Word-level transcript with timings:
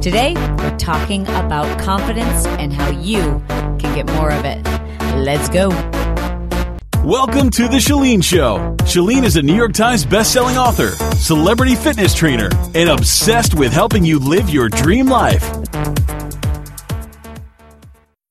Today, 0.00 0.32
we're 0.32 0.78
talking 0.78 1.24
about 1.24 1.78
confidence 1.78 2.46
and 2.46 2.72
how 2.72 2.88
you 2.88 3.42
can 3.78 3.94
get 3.94 4.06
more 4.14 4.30
of 4.30 4.46
it. 4.46 4.64
Let's 5.18 5.50
go. 5.50 5.68
Welcome 7.04 7.50
to 7.50 7.68
The 7.68 7.76
Chalene 7.76 8.24
Show. 8.24 8.76
Chalene 8.84 9.24
is 9.24 9.36
a 9.36 9.42
New 9.42 9.54
York 9.54 9.74
Times 9.74 10.06
bestselling 10.06 10.56
author, 10.56 10.92
celebrity 11.16 11.74
fitness 11.74 12.14
trainer, 12.14 12.48
and 12.74 12.88
obsessed 12.88 13.52
with 13.54 13.74
helping 13.74 14.02
you 14.02 14.18
live 14.18 14.48
your 14.48 14.70
dream 14.70 15.04
life. 15.06 15.46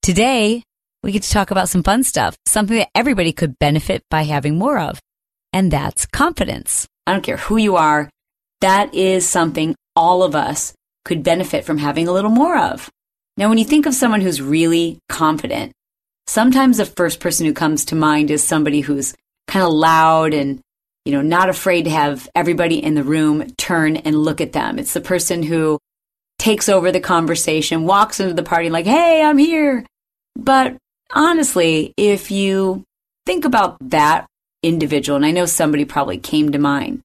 Today, 0.02 0.64
we 1.04 1.12
get 1.12 1.22
to 1.22 1.30
talk 1.30 1.52
about 1.52 1.70
some 1.70 1.84
fun 1.84 2.04
stuff, 2.04 2.36
something 2.48 2.78
that 2.78 2.90
everybody 2.96 3.32
could 3.32 3.60
benefit 3.60 4.02
by 4.10 4.24
having 4.24 4.58
more 4.58 4.80
of, 4.80 5.00
and 5.54 5.70
that's 5.70 6.08
confidence. 6.08 6.88
I 7.06 7.14
don't 7.14 7.22
care 7.22 7.38
who 7.38 7.58
you 7.58 7.76
are, 7.76 8.10
that 8.62 8.96
is 8.96 9.30
something 9.30 9.76
all 9.96 10.24
of 10.24 10.34
us 10.34 10.74
could 11.06 11.24
benefit 11.24 11.66
from 11.66 11.78
having 11.78 12.08
a 12.08 12.12
little 12.12 12.32
more 12.32 12.58
of. 12.58 12.90
Now, 13.38 13.50
when 13.50 13.58
you 13.58 13.66
think 13.66 13.86
of 13.86 13.94
someone 13.94 14.22
who's 14.22 14.42
really 14.42 15.00
confident, 15.08 15.72
sometimes 16.28 16.78
the 16.78 16.86
first 16.86 17.20
person 17.20 17.46
who 17.46 17.54
comes 17.54 17.86
to 17.86 17.96
mind 17.96 18.30
is 18.30 18.44
somebody 18.44 18.82
who's 18.82 19.14
kind 19.48 19.66
of 19.66 19.72
loud 19.72 20.34
and, 20.34 20.60
you 21.06 21.14
know, 21.14 21.22
not 21.22 21.50
afraid 21.50 21.86
to 21.86 21.92
have 21.92 22.30
everybody 22.36 22.84
in 22.84 22.96
the 22.96 23.04
room 23.04 23.48
turn 23.58 23.98
and 23.98 24.16
look 24.16 24.42
at 24.42 24.54
them. 24.54 24.78
It's 24.78 24.94
the 24.94 25.02
person 25.02 25.42
who 25.42 25.80
takes 26.38 26.70
over 26.70 26.92
the 26.92 27.00
conversation, 27.00 27.86
walks 27.86 28.20
into 28.20 28.34
the 28.34 28.44
party 28.44 28.70
like, 28.70 28.86
hey, 28.86 29.24
I'm 29.24 29.38
here. 29.38 29.86
But 30.36 30.78
honestly, 31.14 31.94
if 31.98 32.32
you 32.32 32.84
think 33.26 33.46
about 33.46 33.78
that 33.90 34.26
individual, 34.64 35.16
and 35.16 35.26
I 35.26 35.32
know 35.32 35.46
somebody 35.46 35.86
probably 35.86 36.18
came 36.18 36.52
to 36.52 36.60
mind, 36.60 37.02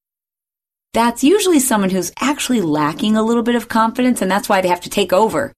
that's 0.95 1.25
usually 1.25 1.59
someone 1.59 1.91
who's 1.91 2.13
actually 2.21 2.61
lacking 2.61 3.17
a 3.17 3.23
little 3.23 3.43
bit 3.43 3.57
of 3.57 3.69
confidence, 3.69 4.23
and 4.23 4.31
that's 4.31 4.49
why 4.49 4.61
they 4.61 4.69
have 4.69 4.81
to 4.83 4.91
take 4.91 5.13
over. 5.13 5.53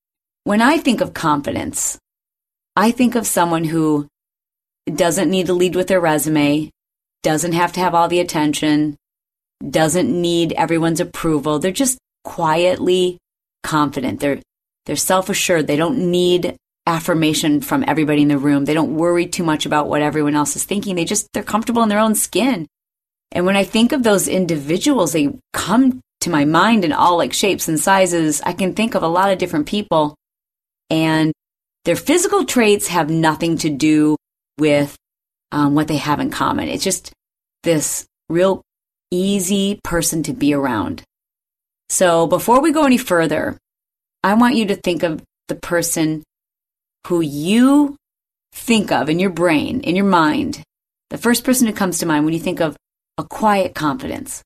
When 0.45 0.62
I 0.62 0.78
think 0.78 1.01
of 1.01 1.15
confidence, 1.15 1.98
I 2.75 2.91
think 2.91 3.15
of 3.15 3.27
someone 3.27 3.65
who 3.65 4.09
doesn't 4.93 5.31
need 5.31 5.47
to 5.47 5.53
lead 5.53 5.77
with 5.77 5.89
their 5.89 6.01
resume, 6.01 6.70
doesn't 7.23 7.53
have 7.53 7.73
to 7.75 7.81
have 7.81 7.95
all 7.95 8.09
the 8.09 8.20
attention, 8.20 8.97
doesn't 9.69 10.09
need 10.11 10.53
everyone's 10.53 11.01
approval. 11.01 11.59
They're 11.59 11.71
just 11.71 11.98
quietly 12.25 13.19
confident. 13.62 14.21
They're 14.21 14.41
they're 14.87 14.97
self-assured. 14.97 15.67
They 15.67 15.77
don't 15.77 16.11
need 16.11 16.56
affirmation 16.87 17.61
from 17.61 17.84
everybody 17.87 18.23
in 18.23 18.28
the 18.28 18.39
room. 18.39 18.65
They 18.65 18.75
don't 18.75 18.95
worry 18.95 19.27
too 19.27 19.43
much 19.43 19.67
about 19.67 19.89
what 19.89 20.00
everyone 20.00 20.37
else 20.37 20.55
is 20.56 20.65
thinking. 20.65 20.95
They 20.95 21.05
just 21.05 21.28
they're 21.33 21.43
comfortable 21.43 21.83
in 21.83 21.89
their 21.89 21.98
own 21.98 22.15
skin. 22.15 22.67
And 23.32 23.44
when 23.44 23.56
I 23.56 23.64
think 23.64 23.92
of 23.92 24.02
those 24.02 24.28
individuals, 24.28 25.12
they 25.12 25.34
come 25.52 26.00
to 26.20 26.30
my 26.30 26.44
mind 26.44 26.84
in 26.84 26.92
all 26.92 27.16
like 27.16 27.32
shapes 27.32 27.69
and 27.69 27.78
sizes. 27.78 28.41
I 28.42 28.52
can 28.52 28.74
think 28.74 28.94
of 28.94 29.02
a 29.02 29.08
lot 29.08 29.30
of 29.30 29.38
different 29.38 29.66
people 29.66 30.16
and 30.91 31.32
their 31.84 31.97
physical 31.97 32.44
traits 32.44 32.88
have 32.88 33.10
nothing 33.10 33.58
to 33.58 33.70
do 33.70 34.16
with 34.58 34.97
um, 35.52 35.74
what 35.74 35.88
they 35.88 35.97
have 35.97 36.20
in 36.20 36.30
common. 36.30 36.69
It's 36.69 36.84
just 36.84 37.12
this 37.62 38.06
real 38.28 38.62
easy 39.10 39.81
person 39.84 40.22
to 40.25 40.32
be 40.32 40.53
around. 40.53 41.03
So 41.88 42.26
before 42.26 42.60
we 42.60 42.72
go 42.72 42.84
any 42.84 42.98
further, 42.98 43.56
I 44.25 44.34
want 44.34 44.56
you 44.56 44.66
to 44.66 44.75
think 44.75 45.03
of 45.03 45.22
the 45.48 45.54
person 45.54 46.25
who 47.06 47.20
you 47.20 47.97
think 48.53 48.91
of 48.91 49.09
in 49.09 49.20
your 49.20 49.31
brain, 49.31 49.81
in 49.82 49.94
your 49.94 50.04
mind, 50.04 50.62
the 51.10 51.19
first 51.19 51.44
person 51.44 51.69
who 51.69 51.72
comes 51.72 51.98
to 51.98 52.06
mind 52.06 52.25
when 52.25 52.34
you 52.34 52.41
think 52.41 52.60
of 52.60 52.76
a 53.19 53.25
quiet 53.25 53.75
confidence. 53.75 54.43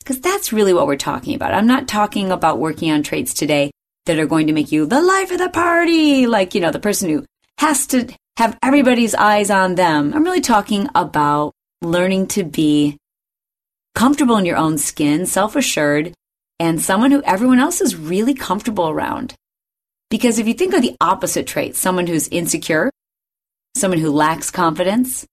Because 0.00 0.20
that's 0.20 0.52
really 0.52 0.72
what 0.72 0.86
we're 0.86 0.96
talking 0.96 1.34
about. 1.34 1.54
I'm 1.54 1.66
not 1.66 1.88
talking 1.88 2.30
about 2.30 2.58
working 2.58 2.90
on 2.90 3.02
traits 3.02 3.34
today 3.34 3.70
that 4.06 4.18
are 4.18 4.26
going 4.26 4.46
to 4.46 4.52
make 4.52 4.72
you 4.72 4.86
the 4.86 5.02
life 5.02 5.30
of 5.30 5.38
the 5.38 5.50
party, 5.50 6.26
like, 6.26 6.54
you 6.54 6.60
know, 6.60 6.70
the 6.70 6.80
person 6.80 7.10
who 7.10 7.24
has 7.58 7.86
to 7.88 8.12
have 8.38 8.58
everybody's 8.62 9.14
eyes 9.14 9.50
on 9.50 9.74
them. 9.74 10.12
I'm 10.14 10.24
really 10.24 10.40
talking 10.40 10.88
about 10.94 11.52
learning 11.82 12.28
to 12.28 12.44
be 12.44 12.96
comfortable 13.94 14.36
in 14.36 14.46
your 14.46 14.56
own 14.56 14.78
skin, 14.78 15.26
self 15.26 15.56
assured, 15.56 16.14
and 16.58 16.80
someone 16.80 17.10
who 17.10 17.22
everyone 17.22 17.60
else 17.60 17.80
is 17.80 17.96
really 17.96 18.34
comfortable 18.34 18.88
around. 18.88 19.34
Because 20.10 20.38
if 20.38 20.48
you 20.48 20.54
think 20.54 20.74
of 20.74 20.82
the 20.82 20.96
opposite 21.00 21.46
traits, 21.46 21.78
someone 21.78 22.06
who's 22.06 22.28
insecure, 22.28 22.90
someone 23.76 24.00
who 24.00 24.10
lacks 24.10 24.50
confidence, 24.50 25.26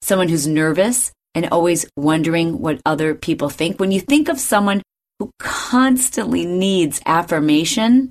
someone 0.00 0.28
who's 0.28 0.46
nervous, 0.46 1.12
and 1.36 1.46
always 1.52 1.86
wondering 1.96 2.58
what 2.58 2.80
other 2.84 3.14
people 3.14 3.50
think. 3.50 3.78
When 3.78 3.92
you 3.92 4.00
think 4.00 4.28
of 4.28 4.40
someone 4.40 4.82
who 5.20 5.30
constantly 5.38 6.46
needs 6.46 7.00
affirmation 7.06 8.10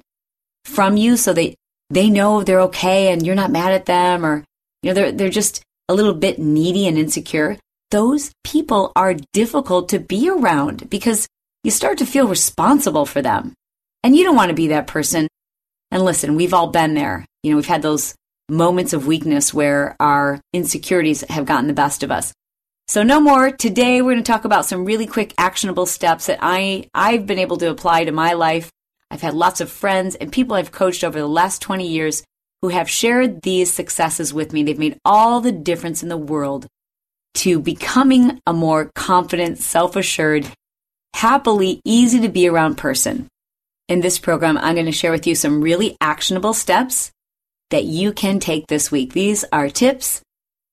from 0.63 0.95
you 0.95 1.17
so 1.17 1.33
they 1.33 1.55
they 1.89 2.09
know 2.09 2.43
they're 2.43 2.61
okay 2.61 3.11
and 3.11 3.25
you're 3.25 3.35
not 3.35 3.51
mad 3.51 3.71
at 3.71 3.85
them 3.85 4.25
or 4.25 4.43
you 4.81 4.89
know 4.89 4.93
they're 4.93 5.11
they're 5.11 5.29
just 5.29 5.61
a 5.89 5.93
little 5.93 6.13
bit 6.13 6.39
needy 6.39 6.87
and 6.87 6.97
insecure, 6.97 7.57
those 7.91 8.31
people 8.43 8.91
are 8.95 9.15
difficult 9.33 9.89
to 9.89 9.99
be 9.99 10.29
around 10.29 10.89
because 10.89 11.27
you 11.63 11.71
start 11.71 11.97
to 11.99 12.05
feel 12.05 12.27
responsible 12.27 13.05
for 13.05 13.21
them. 13.21 13.53
And 14.03 14.15
you 14.15 14.23
don't 14.23 14.35
want 14.35 14.49
to 14.49 14.55
be 14.55 14.67
that 14.67 14.87
person. 14.87 15.27
And 15.91 16.03
listen, 16.03 16.35
we've 16.35 16.53
all 16.53 16.67
been 16.67 16.93
there. 16.93 17.25
You 17.43 17.51
know, 17.51 17.57
we've 17.57 17.65
had 17.65 17.81
those 17.81 18.15
moments 18.49 18.93
of 18.93 19.07
weakness 19.07 19.53
where 19.53 19.95
our 19.99 20.39
insecurities 20.53 21.21
have 21.29 21.45
gotten 21.45 21.67
the 21.67 21.73
best 21.73 22.03
of 22.03 22.11
us. 22.11 22.33
So 22.87 23.01
no 23.01 23.19
more. 23.19 23.49
Today 23.49 24.01
we're 24.01 24.13
going 24.13 24.23
to 24.23 24.31
talk 24.31 24.45
about 24.45 24.67
some 24.67 24.85
really 24.85 25.07
quick 25.07 25.33
actionable 25.39 25.87
steps 25.87 26.27
that 26.27 26.37
I 26.41 26.87
I've 26.93 27.25
been 27.25 27.39
able 27.39 27.57
to 27.57 27.71
apply 27.71 28.05
to 28.05 28.11
my 28.11 28.33
life. 28.33 28.69
I've 29.09 29.21
had 29.21 29.33
lots 29.33 29.59
of 29.59 29.71
friends 29.71 30.13
and 30.13 30.31
people 30.31 30.55
I've 30.55 30.71
coached 30.71 31.03
over 31.03 31.17
the 31.17 31.27
last 31.27 31.63
20 31.63 31.87
years 31.87 32.23
who 32.61 32.69
have 32.69 32.87
shared 32.87 33.41
these 33.41 33.73
successes 33.73 34.35
with 34.35 34.53
me. 34.53 34.61
They've 34.61 34.77
made 34.77 34.99
all 35.03 35.41
the 35.41 35.51
difference 35.51 36.03
in 36.03 36.09
the 36.09 36.17
world 36.17 36.67
to 37.35 37.59
becoming 37.59 38.39
a 38.45 38.53
more 38.53 38.91
confident, 38.93 39.57
self-assured, 39.57 40.47
happily 41.15 41.81
easy 41.85 42.21
to 42.21 42.29
be 42.29 42.47
around 42.47 42.75
person. 42.75 43.27
In 43.87 44.01
this 44.01 44.19
program, 44.19 44.57
I'm 44.57 44.75
going 44.75 44.85
to 44.85 44.91
share 44.91 45.11
with 45.11 45.25
you 45.25 45.33
some 45.33 45.61
really 45.61 45.97
actionable 46.01 46.53
steps 46.53 47.11
that 47.71 47.83
you 47.83 48.13
can 48.13 48.39
take 48.39 48.67
this 48.67 48.91
week. 48.91 49.13
These 49.13 49.43
are 49.51 49.69
tips 49.69 50.21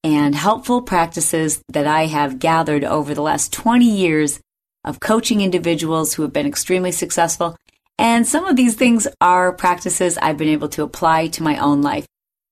and 0.05 0.35
helpful 0.35 0.83
practices 0.83 1.63
that 1.69 1.87
I 1.87 2.07
have 2.07 2.39
gathered 2.39 2.85
over 2.85 3.15
the 3.15 3.23
last 3.23 3.53
20 3.53 3.85
years 3.85 4.41
of 4.85 5.01
coaching 5.01 5.41
individuals 5.41 6.15
who 6.15 6.23
have 6.23 6.33
been 6.33 6.47
extremely 6.47 6.93
successful. 6.93 7.57
And 7.99 8.27
some 8.27 8.45
of 8.47 8.57
these 8.57 8.75
things 8.75 9.07
are 9.21 9.53
practices 9.53 10.19
I've 10.19 10.39
been 10.39 10.49
able 10.49 10.69
to 10.71 10.83
apply 10.83 11.29
to 11.29 11.43
my 11.43 11.59
own 11.59 11.83
life. 11.83 12.07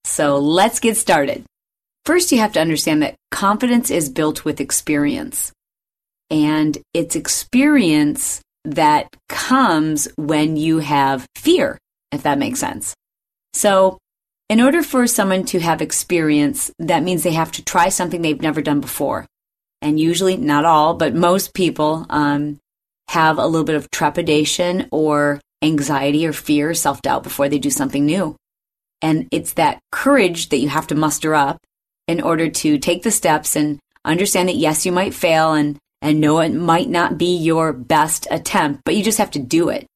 So 0.05 0.39
let's 0.39 0.81
get 0.81 0.97
started. 0.97 1.45
First, 2.05 2.33
you 2.33 2.39
have 2.39 2.53
to 2.53 2.61
understand 2.61 3.03
that 3.03 3.17
confidence 3.31 3.91
is 3.91 4.09
built 4.09 4.45
with 4.45 4.61
experience. 4.61 5.53
And 6.31 6.79
it's 6.95 7.17
experience 7.17 8.41
that 8.65 9.09
comes 9.29 10.09
when 10.17 10.57
you 10.57 10.79
have 10.79 11.27
fear, 11.37 11.79
if 12.13 12.23
that 12.23 12.39
makes 12.39 12.61
sense. 12.61 12.95
So 13.53 13.99
in 14.51 14.61
order 14.61 14.83
for 14.83 15.07
someone 15.07 15.45
to 15.45 15.61
have 15.61 15.81
experience, 15.81 16.73
that 16.81 17.05
means 17.05 17.23
they 17.23 17.33
have 17.33 17.53
to 17.53 17.65
try 17.65 17.89
something 17.89 18.21
they've 18.21 18.43
never 18.43 18.61
done 18.61 18.81
before. 18.81 19.25
And 19.81 19.99
usually, 19.99 20.37
not 20.37 20.65
all, 20.65 20.95
but 20.95 21.15
most 21.15 21.55
people 21.55 22.05
um, 22.11 22.59
have 23.09 23.39
a 23.39 23.47
little 23.47 23.65
bit 23.65 23.77
of 23.77 23.93
trepidation 23.93 24.89
or 24.91 25.41
anxiety 25.63 26.27
or 26.27 26.33
fear, 26.33 26.71
or 26.71 26.75
self 26.75 27.01
doubt 27.01 27.23
before 27.23 27.49
they 27.49 27.61
do 27.61 27.71
something 27.71 28.05
new. 28.05 28.35
And 29.01 29.29
it's 29.31 29.53
that 29.53 29.79
courage 29.93 30.49
that 30.49 30.59
you 30.59 30.69
have 30.69 30.89
to 30.89 30.97
muster 30.97 31.33
up 31.33 31.59
in 32.09 32.21
order 32.21 32.51
to 32.51 32.77
take 32.77 33.05
the 33.05 33.13
steps 33.13 33.55
and 33.55 33.79
understand 34.05 34.49
that 34.49 34.57
yes, 34.57 34.85
you 34.85 34.91
might 34.91 35.15
fail 35.15 35.53
and, 35.53 35.79
and 36.03 36.21
know 36.21 36.41
it 36.41 36.53
might 36.53 36.89
not 36.89 37.17
be 37.17 37.37
your 37.37 37.73
best 37.73 38.27
attempt, 38.33 38.83
but 38.85 38.97
you 38.97 39.05
just 39.05 39.19
have 39.19 39.31
to 39.31 39.39
do 39.39 39.69
it. 39.69 39.87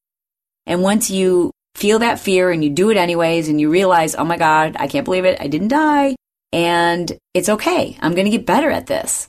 And 0.64 0.80
once 0.80 1.10
you 1.10 1.50
feel 1.74 1.98
that 2.00 2.20
fear 2.20 2.50
and 2.50 2.62
you 2.62 2.70
do 2.70 2.90
it 2.90 2.96
anyways 2.96 3.48
and 3.48 3.60
you 3.60 3.70
realize, 3.70 4.14
oh 4.14 4.24
my 4.24 4.36
God, 4.36 4.76
I 4.78 4.86
can't 4.86 5.04
believe 5.04 5.24
it. 5.24 5.40
I 5.40 5.48
didn't 5.48 5.68
die. 5.68 6.16
And 6.52 7.12
it's 7.34 7.48
okay. 7.48 7.98
I'm 8.00 8.14
going 8.14 8.26
to 8.26 8.36
get 8.36 8.46
better 8.46 8.70
at 8.70 8.86
this. 8.86 9.28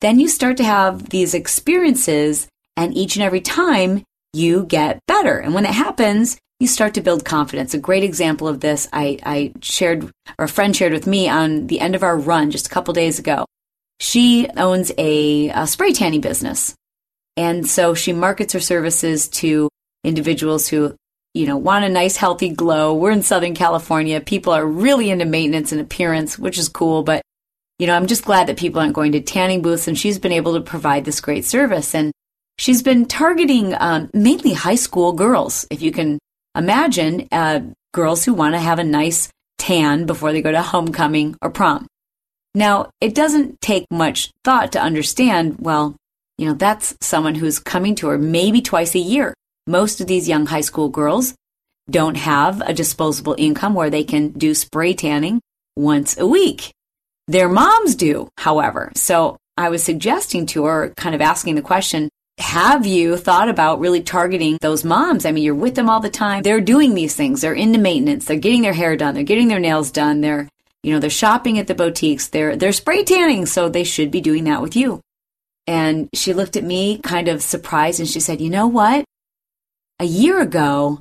Then 0.00 0.20
you 0.20 0.28
start 0.28 0.58
to 0.58 0.64
have 0.64 1.08
these 1.08 1.34
experiences 1.34 2.46
and 2.76 2.96
each 2.96 3.16
and 3.16 3.22
every 3.22 3.40
time 3.40 4.04
you 4.32 4.64
get 4.64 5.00
better. 5.06 5.38
And 5.38 5.54
when 5.54 5.64
it 5.64 5.72
happens, 5.72 6.38
you 6.60 6.66
start 6.66 6.94
to 6.94 7.00
build 7.00 7.24
confidence. 7.24 7.72
A 7.72 7.78
great 7.78 8.04
example 8.04 8.48
of 8.48 8.60
this 8.60 8.88
I, 8.92 9.18
I 9.24 9.52
shared, 9.62 10.04
or 10.38 10.44
a 10.44 10.48
friend 10.48 10.74
shared 10.74 10.92
with 10.92 11.06
me 11.06 11.28
on 11.28 11.68
the 11.68 11.80
end 11.80 11.94
of 11.94 12.02
our 12.02 12.16
run 12.16 12.50
just 12.50 12.66
a 12.66 12.70
couple 12.70 12.92
days 12.94 13.18
ago. 13.18 13.46
She 14.00 14.48
owns 14.56 14.92
a, 14.98 15.48
a 15.48 15.66
spray 15.66 15.92
tanning 15.92 16.20
business. 16.20 16.74
And 17.36 17.66
so 17.68 17.94
she 17.94 18.12
markets 18.12 18.52
her 18.52 18.60
services 18.60 19.28
to 19.28 19.68
individuals 20.04 20.68
who, 20.68 20.94
you 21.38 21.46
know, 21.46 21.56
want 21.56 21.84
a 21.84 21.88
nice 21.88 22.16
healthy 22.16 22.48
glow. 22.48 22.92
We're 22.92 23.12
in 23.12 23.22
Southern 23.22 23.54
California. 23.54 24.20
People 24.20 24.52
are 24.52 24.66
really 24.66 25.08
into 25.08 25.24
maintenance 25.24 25.70
and 25.70 25.80
appearance, 25.80 26.36
which 26.36 26.58
is 26.58 26.68
cool. 26.68 27.04
But, 27.04 27.22
you 27.78 27.86
know, 27.86 27.94
I'm 27.94 28.08
just 28.08 28.24
glad 28.24 28.48
that 28.48 28.56
people 28.56 28.80
aren't 28.80 28.92
going 28.92 29.12
to 29.12 29.20
tanning 29.20 29.62
booths 29.62 29.86
and 29.86 29.96
she's 29.96 30.18
been 30.18 30.32
able 30.32 30.54
to 30.54 30.60
provide 30.60 31.04
this 31.04 31.20
great 31.20 31.44
service. 31.44 31.94
And 31.94 32.10
she's 32.58 32.82
been 32.82 33.06
targeting 33.06 33.72
um, 33.78 34.10
mainly 34.12 34.52
high 34.52 34.74
school 34.74 35.12
girls, 35.12 35.64
if 35.70 35.80
you 35.80 35.92
can 35.92 36.18
imagine, 36.56 37.28
uh, 37.30 37.60
girls 37.94 38.24
who 38.24 38.34
want 38.34 38.56
to 38.56 38.60
have 38.60 38.80
a 38.80 38.84
nice 38.84 39.28
tan 39.58 40.06
before 40.06 40.32
they 40.32 40.42
go 40.42 40.50
to 40.50 40.60
homecoming 40.60 41.36
or 41.40 41.50
prom. 41.50 41.86
Now, 42.56 42.90
it 43.00 43.14
doesn't 43.14 43.60
take 43.60 43.86
much 43.92 44.32
thought 44.42 44.72
to 44.72 44.82
understand, 44.82 45.58
well, 45.60 45.94
you 46.36 46.48
know, 46.48 46.54
that's 46.54 46.96
someone 47.00 47.36
who's 47.36 47.60
coming 47.60 47.94
to 47.96 48.08
her 48.08 48.18
maybe 48.18 48.60
twice 48.60 48.96
a 48.96 48.98
year. 48.98 49.34
Most 49.68 50.00
of 50.00 50.06
these 50.06 50.30
young 50.30 50.46
high 50.46 50.62
school 50.62 50.88
girls 50.88 51.34
don't 51.90 52.16
have 52.16 52.62
a 52.62 52.72
disposable 52.72 53.34
income 53.36 53.74
where 53.74 53.90
they 53.90 54.02
can 54.02 54.30
do 54.30 54.54
spray 54.54 54.94
tanning 54.94 55.42
once 55.76 56.16
a 56.16 56.26
week. 56.26 56.72
Their 57.26 57.50
moms 57.50 57.94
do, 57.94 58.30
however. 58.38 58.90
So 58.94 59.36
I 59.58 59.68
was 59.68 59.82
suggesting 59.82 60.46
to 60.46 60.64
her, 60.64 60.94
kind 60.96 61.14
of 61.14 61.20
asking 61.20 61.56
the 61.56 61.60
question, 61.60 62.08
have 62.38 62.86
you 62.86 63.18
thought 63.18 63.50
about 63.50 63.78
really 63.78 64.00
targeting 64.00 64.56
those 64.62 64.84
moms? 64.84 65.26
I 65.26 65.32
mean, 65.32 65.44
you're 65.44 65.54
with 65.54 65.74
them 65.74 65.90
all 65.90 66.00
the 66.00 66.08
time. 66.08 66.42
They're 66.42 66.62
doing 66.62 66.94
these 66.94 67.14
things. 67.14 67.42
They're 67.42 67.52
into 67.52 67.78
maintenance. 67.78 68.24
They're 68.24 68.38
getting 68.38 68.62
their 68.62 68.72
hair 68.72 68.96
done. 68.96 69.12
They're 69.14 69.22
getting 69.22 69.48
their 69.48 69.60
nails 69.60 69.90
done. 69.90 70.22
They're, 70.22 70.48
you 70.82 70.94
know, 70.94 70.98
they're 70.98 71.10
shopping 71.10 71.58
at 71.58 71.66
the 71.66 71.74
boutiques. 71.74 72.28
They're, 72.28 72.56
they're 72.56 72.72
spray 72.72 73.04
tanning. 73.04 73.44
So 73.44 73.68
they 73.68 73.84
should 73.84 74.10
be 74.10 74.22
doing 74.22 74.44
that 74.44 74.62
with 74.62 74.76
you. 74.76 75.02
And 75.66 76.08
she 76.14 76.32
looked 76.32 76.56
at 76.56 76.64
me 76.64 77.00
kind 77.02 77.28
of 77.28 77.42
surprised 77.42 78.00
and 78.00 78.08
she 78.08 78.20
said, 78.20 78.40
you 78.40 78.48
know 78.48 78.66
what? 78.66 79.04
A 80.00 80.04
year 80.04 80.40
ago, 80.40 81.00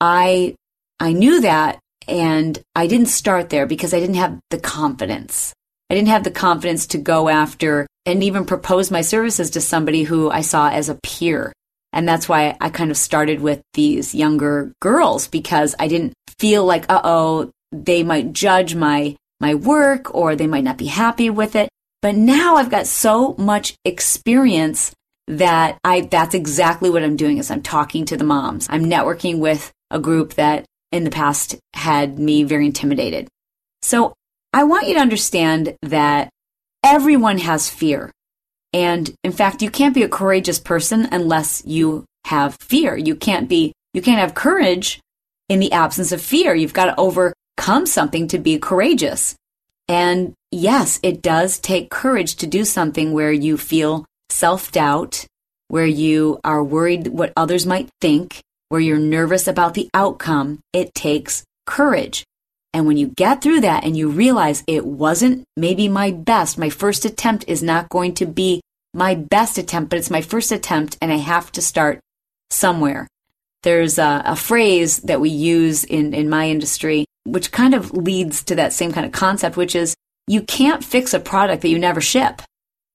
I, 0.00 0.56
I 0.98 1.12
knew 1.12 1.42
that 1.42 1.78
and 2.08 2.58
I 2.74 2.88
didn't 2.88 3.06
start 3.06 3.48
there 3.48 3.66
because 3.66 3.94
I 3.94 4.00
didn't 4.00 4.16
have 4.16 4.40
the 4.50 4.58
confidence. 4.58 5.52
I 5.88 5.94
didn't 5.94 6.08
have 6.08 6.24
the 6.24 6.32
confidence 6.32 6.88
to 6.88 6.98
go 6.98 7.28
after 7.28 7.86
and 8.04 8.24
even 8.24 8.44
propose 8.44 8.90
my 8.90 9.02
services 9.02 9.50
to 9.50 9.60
somebody 9.60 10.02
who 10.02 10.30
I 10.30 10.40
saw 10.40 10.68
as 10.68 10.88
a 10.88 10.98
peer. 11.02 11.52
And 11.92 12.08
that's 12.08 12.28
why 12.28 12.56
I 12.60 12.70
kind 12.70 12.90
of 12.90 12.96
started 12.96 13.40
with 13.40 13.62
these 13.74 14.16
younger 14.16 14.72
girls 14.80 15.28
because 15.28 15.76
I 15.78 15.86
didn't 15.86 16.12
feel 16.38 16.64
like, 16.64 16.86
uh 16.88 17.02
oh, 17.04 17.50
they 17.70 18.02
might 18.02 18.32
judge 18.32 18.74
my, 18.74 19.14
my 19.38 19.54
work 19.54 20.12
or 20.12 20.34
they 20.34 20.48
might 20.48 20.64
not 20.64 20.76
be 20.76 20.86
happy 20.86 21.30
with 21.30 21.54
it. 21.54 21.68
But 22.02 22.16
now 22.16 22.56
I've 22.56 22.70
got 22.70 22.88
so 22.88 23.36
much 23.38 23.76
experience 23.84 24.92
that 25.26 25.78
I, 25.84 26.02
that's 26.02 26.34
exactly 26.34 26.90
what 26.90 27.02
I'm 27.02 27.16
doing 27.16 27.38
is 27.38 27.50
I'm 27.50 27.62
talking 27.62 28.04
to 28.06 28.16
the 28.16 28.24
moms. 28.24 28.66
I'm 28.70 28.84
networking 28.84 29.38
with 29.38 29.72
a 29.90 29.98
group 29.98 30.34
that 30.34 30.66
in 30.92 31.04
the 31.04 31.10
past 31.10 31.56
had 31.72 32.18
me 32.18 32.44
very 32.44 32.66
intimidated. 32.66 33.28
So 33.82 34.14
I 34.52 34.64
want 34.64 34.86
you 34.86 34.94
to 34.94 35.00
understand 35.00 35.76
that 35.82 36.30
everyone 36.84 37.38
has 37.38 37.70
fear. 37.70 38.10
And 38.72 39.12
in 39.22 39.32
fact, 39.32 39.62
you 39.62 39.70
can't 39.70 39.94
be 39.94 40.02
a 40.02 40.08
courageous 40.08 40.58
person 40.58 41.08
unless 41.10 41.62
you 41.64 42.04
have 42.26 42.56
fear. 42.60 42.96
You 42.96 43.14
can't 43.14 43.48
be, 43.48 43.72
you 43.92 44.02
can't 44.02 44.20
have 44.20 44.34
courage 44.34 45.00
in 45.48 45.60
the 45.60 45.72
absence 45.72 46.12
of 46.12 46.20
fear. 46.20 46.54
You've 46.54 46.72
got 46.72 46.86
to 46.86 47.00
overcome 47.00 47.86
something 47.86 48.28
to 48.28 48.38
be 48.38 48.58
courageous. 48.58 49.36
And 49.88 50.34
yes, 50.50 50.98
it 51.02 51.22
does 51.22 51.58
take 51.58 51.90
courage 51.90 52.36
to 52.36 52.46
do 52.46 52.64
something 52.64 53.12
where 53.12 53.32
you 53.32 53.56
feel 53.56 54.06
self 54.30 54.72
doubt, 54.72 55.26
where 55.68 55.86
you 55.86 56.40
are 56.44 56.62
worried 56.62 57.08
what 57.08 57.32
others 57.36 57.66
might 57.66 57.88
think, 58.00 58.40
where 58.68 58.80
you're 58.80 58.98
nervous 58.98 59.46
about 59.46 59.74
the 59.74 59.88
outcome. 59.94 60.60
It 60.72 60.94
takes 60.94 61.44
courage. 61.66 62.24
And 62.72 62.86
when 62.86 62.96
you 62.96 63.08
get 63.16 63.40
through 63.40 63.60
that 63.60 63.84
and 63.84 63.96
you 63.96 64.08
realize 64.08 64.64
it 64.66 64.84
wasn't 64.84 65.44
maybe 65.56 65.86
my 65.86 66.10
best, 66.10 66.58
my 66.58 66.70
first 66.70 67.04
attempt 67.04 67.44
is 67.46 67.62
not 67.62 67.88
going 67.88 68.14
to 68.14 68.26
be 68.26 68.60
my 68.92 69.14
best 69.14 69.58
attempt, 69.58 69.90
but 69.90 69.98
it's 69.98 70.10
my 70.10 70.20
first 70.20 70.50
attempt 70.50 70.98
and 71.00 71.12
I 71.12 71.16
have 71.16 71.52
to 71.52 71.62
start 71.62 72.00
somewhere. 72.50 73.06
There's 73.62 73.98
a, 73.98 74.22
a, 74.26 74.36
phrase 74.36 74.98
that 75.02 75.20
we 75.20 75.30
use 75.30 75.84
in, 75.84 76.14
in 76.14 76.28
my 76.28 76.48
industry, 76.48 77.06
which 77.24 77.52
kind 77.52 77.74
of 77.74 77.92
leads 77.92 78.42
to 78.44 78.56
that 78.56 78.72
same 78.72 78.92
kind 78.92 79.06
of 79.06 79.12
concept, 79.12 79.56
which 79.56 79.74
is 79.74 79.94
you 80.26 80.42
can't 80.42 80.84
fix 80.84 81.14
a 81.14 81.20
product 81.20 81.62
that 81.62 81.70
you 81.70 81.78
never 81.78 82.00
ship. 82.00 82.42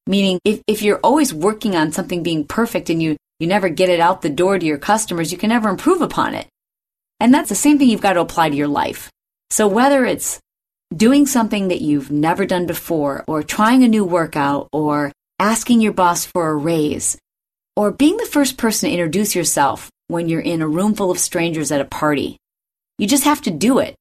Meaning, 0.10 0.40
if, 0.44 0.64
if 0.66 0.82
you're 0.82 1.00
always 1.04 1.36
working 1.36 1.76
on 1.76 1.92
something 1.92 2.24
being 2.24 2.44
perfect 2.44 2.90
and 2.90 3.02
you, 3.02 3.16
you 3.40 3.46
never 3.46 3.70
get 3.70 3.90
it 3.90 4.00
out 4.00 4.24
the 4.24 4.30
door 4.30 4.58
to 4.58 4.66
your 4.66 4.80
customers, 4.80 5.32
you 5.32 5.38
can 5.38 5.50
never 5.50 5.70
improve 5.70 6.02
upon 6.02 6.34
it. 6.34 6.48
And 7.20 7.32
that's 7.32 7.50
the 7.50 7.56
same 7.56 7.78
thing 7.78 7.90
you've 7.90 8.02
got 8.02 8.14
to 8.14 8.22
apply 8.22 8.50
to 8.50 8.56
your 8.56 8.68
life. 8.68 9.12
So 9.52 9.68
whether 9.68 10.04
it's 10.06 10.40
doing 10.96 11.28
something 11.28 11.68
that 11.68 11.82
you've 11.82 12.10
never 12.10 12.48
done 12.48 12.66
before, 12.66 13.24
or 13.28 13.44
trying 13.44 13.84
a 13.84 13.88
new 13.88 14.04
workout, 14.04 14.68
or 14.74 15.12
asking 15.38 15.80
your 15.80 15.94
boss 15.94 16.26
for 16.26 16.50
a 16.50 16.56
raise, 16.56 17.16
or 17.76 17.92
being 17.92 18.18
the 18.18 18.26
first 18.26 18.58
person 18.58 18.90
to 18.90 18.94
introduce 18.96 19.36
yourself 19.36 19.92
when 20.08 20.28
you're 20.28 20.42
in 20.42 20.64
a 20.64 20.68
room 20.68 20.96
full 20.96 21.12
of 21.12 21.20
strangers 21.20 21.72
at 21.72 21.82
a 21.82 21.86
party, 21.86 22.36
you 22.98 23.06
just 23.06 23.26
have 23.26 23.44
to 23.44 23.52
do 23.52 23.78
it. 23.78 23.94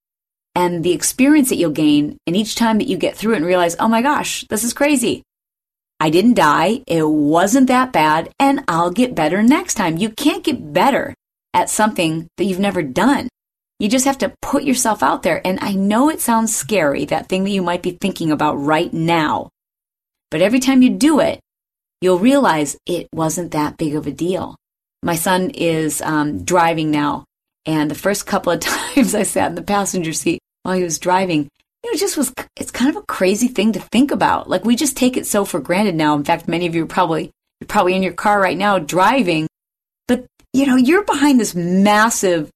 And 0.54 0.82
the 0.82 0.92
experience 0.92 1.50
that 1.50 1.56
you'll 1.56 1.70
gain, 1.70 2.16
and 2.26 2.34
each 2.34 2.54
time 2.54 2.78
that 2.78 2.88
you 2.88 2.96
get 2.96 3.14
through 3.14 3.34
it 3.34 3.36
and 3.36 3.46
realize, 3.46 3.76
oh 3.78 3.88
my 3.88 4.00
gosh, 4.00 4.46
this 4.48 4.64
is 4.64 4.72
crazy. 4.72 5.22
I 6.00 6.10
didn't 6.10 6.34
die. 6.34 6.82
It 6.86 7.08
wasn't 7.08 7.66
that 7.68 7.92
bad. 7.92 8.30
And 8.38 8.64
I'll 8.68 8.90
get 8.90 9.14
better 9.14 9.42
next 9.42 9.74
time. 9.74 9.96
You 9.96 10.10
can't 10.10 10.44
get 10.44 10.72
better 10.72 11.14
at 11.52 11.70
something 11.70 12.28
that 12.36 12.44
you've 12.44 12.60
never 12.60 12.82
done. 12.82 13.28
You 13.78 13.88
just 13.88 14.04
have 14.04 14.18
to 14.18 14.34
put 14.42 14.64
yourself 14.64 15.02
out 15.02 15.22
there. 15.22 15.40
And 15.44 15.58
I 15.60 15.72
know 15.72 16.08
it 16.08 16.20
sounds 16.20 16.54
scary, 16.54 17.04
that 17.06 17.28
thing 17.28 17.44
that 17.44 17.50
you 17.50 17.62
might 17.62 17.82
be 17.82 17.92
thinking 17.92 18.30
about 18.30 18.54
right 18.54 18.92
now. 18.92 19.50
But 20.30 20.42
every 20.42 20.60
time 20.60 20.82
you 20.82 20.90
do 20.90 21.20
it, 21.20 21.40
you'll 22.00 22.18
realize 22.18 22.76
it 22.86 23.08
wasn't 23.12 23.52
that 23.52 23.76
big 23.76 23.94
of 23.94 24.06
a 24.06 24.12
deal. 24.12 24.56
My 25.02 25.14
son 25.14 25.50
is 25.50 26.02
um, 26.02 26.44
driving 26.44 26.90
now. 26.90 27.24
And 27.66 27.90
the 27.90 27.96
first 27.96 28.26
couple 28.26 28.52
of 28.52 28.60
times 28.94 29.14
I 29.14 29.22
sat 29.22 29.50
in 29.50 29.54
the 29.54 29.62
passenger 29.62 30.12
seat 30.12 30.40
while 30.62 30.76
he 30.76 30.82
was 30.82 30.98
driving, 30.98 31.48
know, 31.88 31.94
it 31.94 32.00
just 32.00 32.16
was, 32.16 32.32
it's 32.56 32.70
kind 32.70 32.90
of 32.90 32.96
a 32.96 33.06
crazy 33.06 33.48
thing 33.48 33.72
to 33.72 33.80
think 33.80 34.10
about. 34.10 34.48
Like 34.48 34.64
we 34.64 34.76
just 34.76 34.96
take 34.96 35.16
it 35.16 35.26
so 35.26 35.44
for 35.44 35.60
granted 35.60 35.94
now. 35.94 36.14
In 36.14 36.24
fact, 36.24 36.48
many 36.48 36.66
of 36.66 36.74
you 36.74 36.84
are 36.84 36.86
probably, 36.86 37.30
you're 37.60 37.68
probably 37.68 37.94
in 37.94 38.02
your 38.02 38.12
car 38.12 38.40
right 38.40 38.56
now 38.56 38.78
driving, 38.78 39.48
but 40.06 40.26
you 40.52 40.66
know, 40.66 40.76
you're 40.76 41.04
behind 41.04 41.40
this 41.40 41.54
massive 41.54 42.50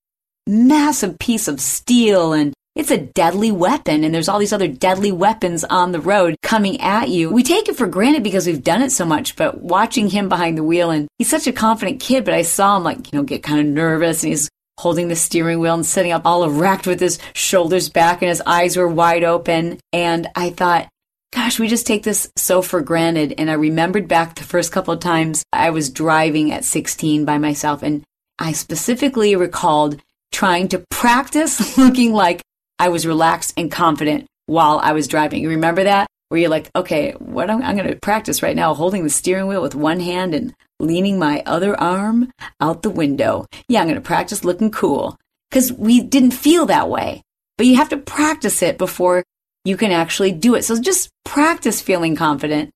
massive 0.46 1.18
piece 1.18 1.46
of 1.46 1.60
steel 1.60 2.32
and 2.32 2.52
it's 2.74 2.90
a 2.90 2.98
deadly 2.98 3.52
weapon 3.52 4.02
and 4.02 4.14
there's 4.14 4.28
all 4.28 4.38
these 4.38 4.52
other 4.52 4.66
deadly 4.66 5.12
weapons 5.12 5.62
on 5.62 5.92
the 5.92 6.00
road 6.00 6.36
coming 6.42 6.80
at 6.80 7.10
you. 7.10 7.30
We 7.30 7.42
take 7.42 7.68
it 7.68 7.76
for 7.76 7.86
granted 7.86 8.22
because 8.22 8.46
we've 8.46 8.62
done 8.62 8.82
it 8.82 8.90
so 8.90 9.04
much, 9.04 9.36
but 9.36 9.60
watching 9.60 10.08
him 10.08 10.28
behind 10.28 10.56
the 10.56 10.64
wheel 10.64 10.90
and 10.90 11.06
he's 11.18 11.28
such 11.28 11.46
a 11.46 11.52
confident 11.52 12.00
kid, 12.00 12.24
but 12.24 12.34
I 12.34 12.42
saw 12.42 12.76
him 12.76 12.82
like, 12.82 13.12
you 13.12 13.18
know, 13.18 13.24
get 13.24 13.42
kind 13.42 13.60
of 13.60 13.66
nervous 13.66 14.22
and 14.22 14.30
he's 14.30 14.48
holding 14.82 15.06
the 15.06 15.14
steering 15.14 15.60
wheel 15.60 15.74
and 15.74 15.86
sitting 15.86 16.10
up 16.10 16.22
all 16.24 16.42
erect 16.42 16.88
with 16.88 16.98
his 16.98 17.20
shoulders 17.34 17.88
back 17.88 18.20
and 18.20 18.28
his 18.28 18.42
eyes 18.44 18.76
were 18.76 18.88
wide 18.88 19.22
open. 19.22 19.78
And 19.92 20.28
I 20.34 20.50
thought, 20.50 20.88
gosh, 21.32 21.60
we 21.60 21.68
just 21.68 21.86
take 21.86 22.02
this 22.02 22.30
so 22.36 22.62
for 22.62 22.80
granted. 22.80 23.34
And 23.38 23.48
I 23.48 23.54
remembered 23.54 24.08
back 24.08 24.34
the 24.34 24.42
first 24.42 24.72
couple 24.72 24.92
of 24.92 24.98
times 24.98 25.44
I 25.52 25.70
was 25.70 25.88
driving 25.88 26.50
at 26.50 26.64
16 26.64 27.24
by 27.24 27.38
myself 27.38 27.84
and 27.84 28.02
I 28.40 28.50
specifically 28.50 29.36
recalled 29.36 30.02
trying 30.32 30.66
to 30.68 30.84
practice 30.90 31.78
looking 31.78 32.12
like 32.12 32.42
I 32.80 32.88
was 32.88 33.06
relaxed 33.06 33.54
and 33.56 33.70
confident 33.70 34.26
while 34.46 34.80
I 34.82 34.92
was 34.92 35.06
driving. 35.06 35.42
You 35.42 35.50
remember 35.50 35.84
that? 35.84 36.08
Where 36.32 36.40
you're 36.40 36.48
like, 36.48 36.70
okay, 36.74 37.12
what 37.18 37.50
I'm, 37.50 37.60
I'm 37.60 37.76
going 37.76 37.90
to 37.90 37.96
practice 37.96 38.42
right 38.42 38.56
now, 38.56 38.72
holding 38.72 39.04
the 39.04 39.10
steering 39.10 39.48
wheel 39.48 39.60
with 39.60 39.74
one 39.74 40.00
hand 40.00 40.34
and 40.34 40.54
leaning 40.80 41.18
my 41.18 41.42
other 41.44 41.78
arm 41.78 42.32
out 42.58 42.80
the 42.80 42.88
window. 42.88 43.44
Yeah, 43.68 43.82
I'm 43.82 43.86
going 43.86 43.96
to 43.96 44.00
practice 44.00 44.42
looking 44.42 44.70
cool. 44.70 45.18
Because 45.50 45.74
we 45.74 46.00
didn't 46.00 46.30
feel 46.30 46.64
that 46.64 46.88
way. 46.88 47.20
But 47.58 47.66
you 47.66 47.76
have 47.76 47.90
to 47.90 47.98
practice 47.98 48.62
it 48.62 48.78
before 48.78 49.24
you 49.66 49.76
can 49.76 49.92
actually 49.92 50.32
do 50.32 50.54
it. 50.54 50.62
So 50.62 50.80
just 50.80 51.10
practice 51.26 51.82
feeling 51.82 52.16
confident. 52.16 52.70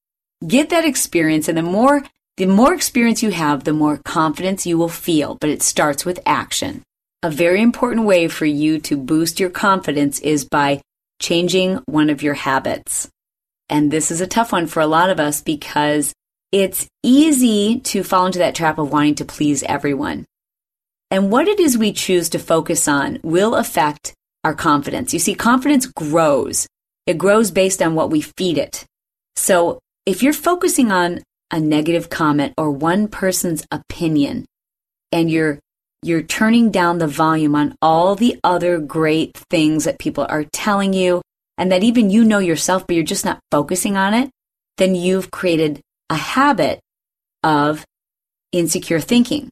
Get 0.46 0.68
that 0.68 0.84
experience. 0.84 1.48
And 1.48 1.56
the 1.56 1.62
more, 1.62 2.02
the 2.36 2.44
more 2.44 2.74
experience 2.74 3.22
you 3.22 3.30
have, 3.30 3.64
the 3.64 3.72
more 3.72 3.96
confidence 4.04 4.66
you 4.66 4.76
will 4.76 4.90
feel. 4.90 5.38
But 5.40 5.48
it 5.48 5.62
starts 5.62 6.04
with 6.04 6.20
action. 6.26 6.82
A 7.22 7.30
very 7.30 7.62
important 7.62 8.04
way 8.04 8.28
for 8.28 8.44
you 8.44 8.80
to 8.80 8.98
boost 8.98 9.40
your 9.40 9.48
confidence 9.48 10.18
is 10.20 10.44
by 10.44 10.82
changing 11.22 11.76
one 11.86 12.10
of 12.10 12.22
your 12.22 12.34
habits. 12.34 13.08
And 13.68 13.90
this 13.90 14.10
is 14.10 14.20
a 14.20 14.26
tough 14.26 14.52
one 14.52 14.66
for 14.66 14.80
a 14.80 14.86
lot 14.86 15.10
of 15.10 15.20
us 15.20 15.40
because 15.40 16.12
it's 16.52 16.86
easy 17.02 17.80
to 17.80 18.02
fall 18.02 18.26
into 18.26 18.38
that 18.38 18.54
trap 18.54 18.78
of 18.78 18.92
wanting 18.92 19.16
to 19.16 19.24
please 19.24 19.62
everyone. 19.64 20.24
And 21.10 21.30
what 21.30 21.48
it 21.48 21.60
is 21.60 21.76
we 21.76 21.92
choose 21.92 22.28
to 22.30 22.38
focus 22.38 22.88
on 22.88 23.18
will 23.22 23.54
affect 23.54 24.14
our 24.44 24.54
confidence. 24.54 25.12
You 25.12 25.18
see, 25.18 25.34
confidence 25.34 25.86
grows. 25.86 26.66
It 27.06 27.18
grows 27.18 27.50
based 27.50 27.82
on 27.82 27.94
what 27.94 28.10
we 28.10 28.20
feed 28.20 28.58
it. 28.58 28.84
So 29.34 29.78
if 30.04 30.22
you're 30.22 30.32
focusing 30.32 30.90
on 30.90 31.20
a 31.50 31.60
negative 31.60 32.10
comment 32.10 32.54
or 32.56 32.70
one 32.70 33.08
person's 33.08 33.64
opinion 33.70 34.46
and 35.12 35.30
you're 35.30 35.58
you're 36.02 36.22
turning 36.22 36.70
down 36.70 36.98
the 36.98 37.06
volume 37.06 37.54
on 37.54 37.74
all 37.80 38.14
the 38.14 38.38
other 38.44 38.78
great 38.78 39.36
things 39.50 39.84
that 39.84 39.98
people 39.98 40.26
are 40.28 40.44
telling 40.52 40.92
you 40.92 41.22
and 41.58 41.72
that 41.72 41.82
even 41.82 42.10
you 42.10 42.24
know 42.24 42.38
yourself, 42.38 42.86
but 42.86 42.96
you're 42.96 43.04
just 43.04 43.24
not 43.24 43.40
focusing 43.50 43.96
on 43.96 44.14
it, 44.14 44.30
then 44.76 44.94
you've 44.94 45.30
created 45.30 45.80
a 46.10 46.16
habit 46.16 46.80
of 47.42 47.84
insecure 48.52 49.00
thinking. 49.00 49.48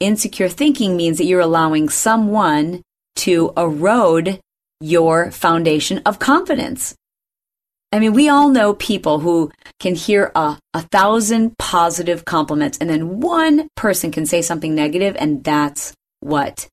Insecure 0.00 0.48
thinking 0.48 0.96
means 0.96 1.18
that 1.18 1.24
you're 1.24 1.40
allowing 1.40 1.88
someone 1.88 2.82
to 3.16 3.52
erode 3.56 4.40
your 4.80 5.30
foundation 5.30 6.02
of 6.04 6.18
confidence. 6.18 6.94
I 7.92 7.98
mean, 7.98 8.12
we 8.12 8.28
all 8.28 8.50
know 8.50 8.74
people 8.74 9.20
who 9.20 9.50
can 9.80 9.94
hear 9.94 10.32
a, 10.34 10.58
a 10.74 10.82
thousand 10.82 11.56
positive 11.58 12.24
compliments 12.24 12.76
and 12.78 12.90
then 12.90 13.20
one 13.20 13.68
person 13.76 14.10
can 14.10 14.26
say 14.26 14.42
something 14.42 14.74
negative 14.74 15.16
and 15.18 15.42
that's 15.42 15.94
what 16.20 16.68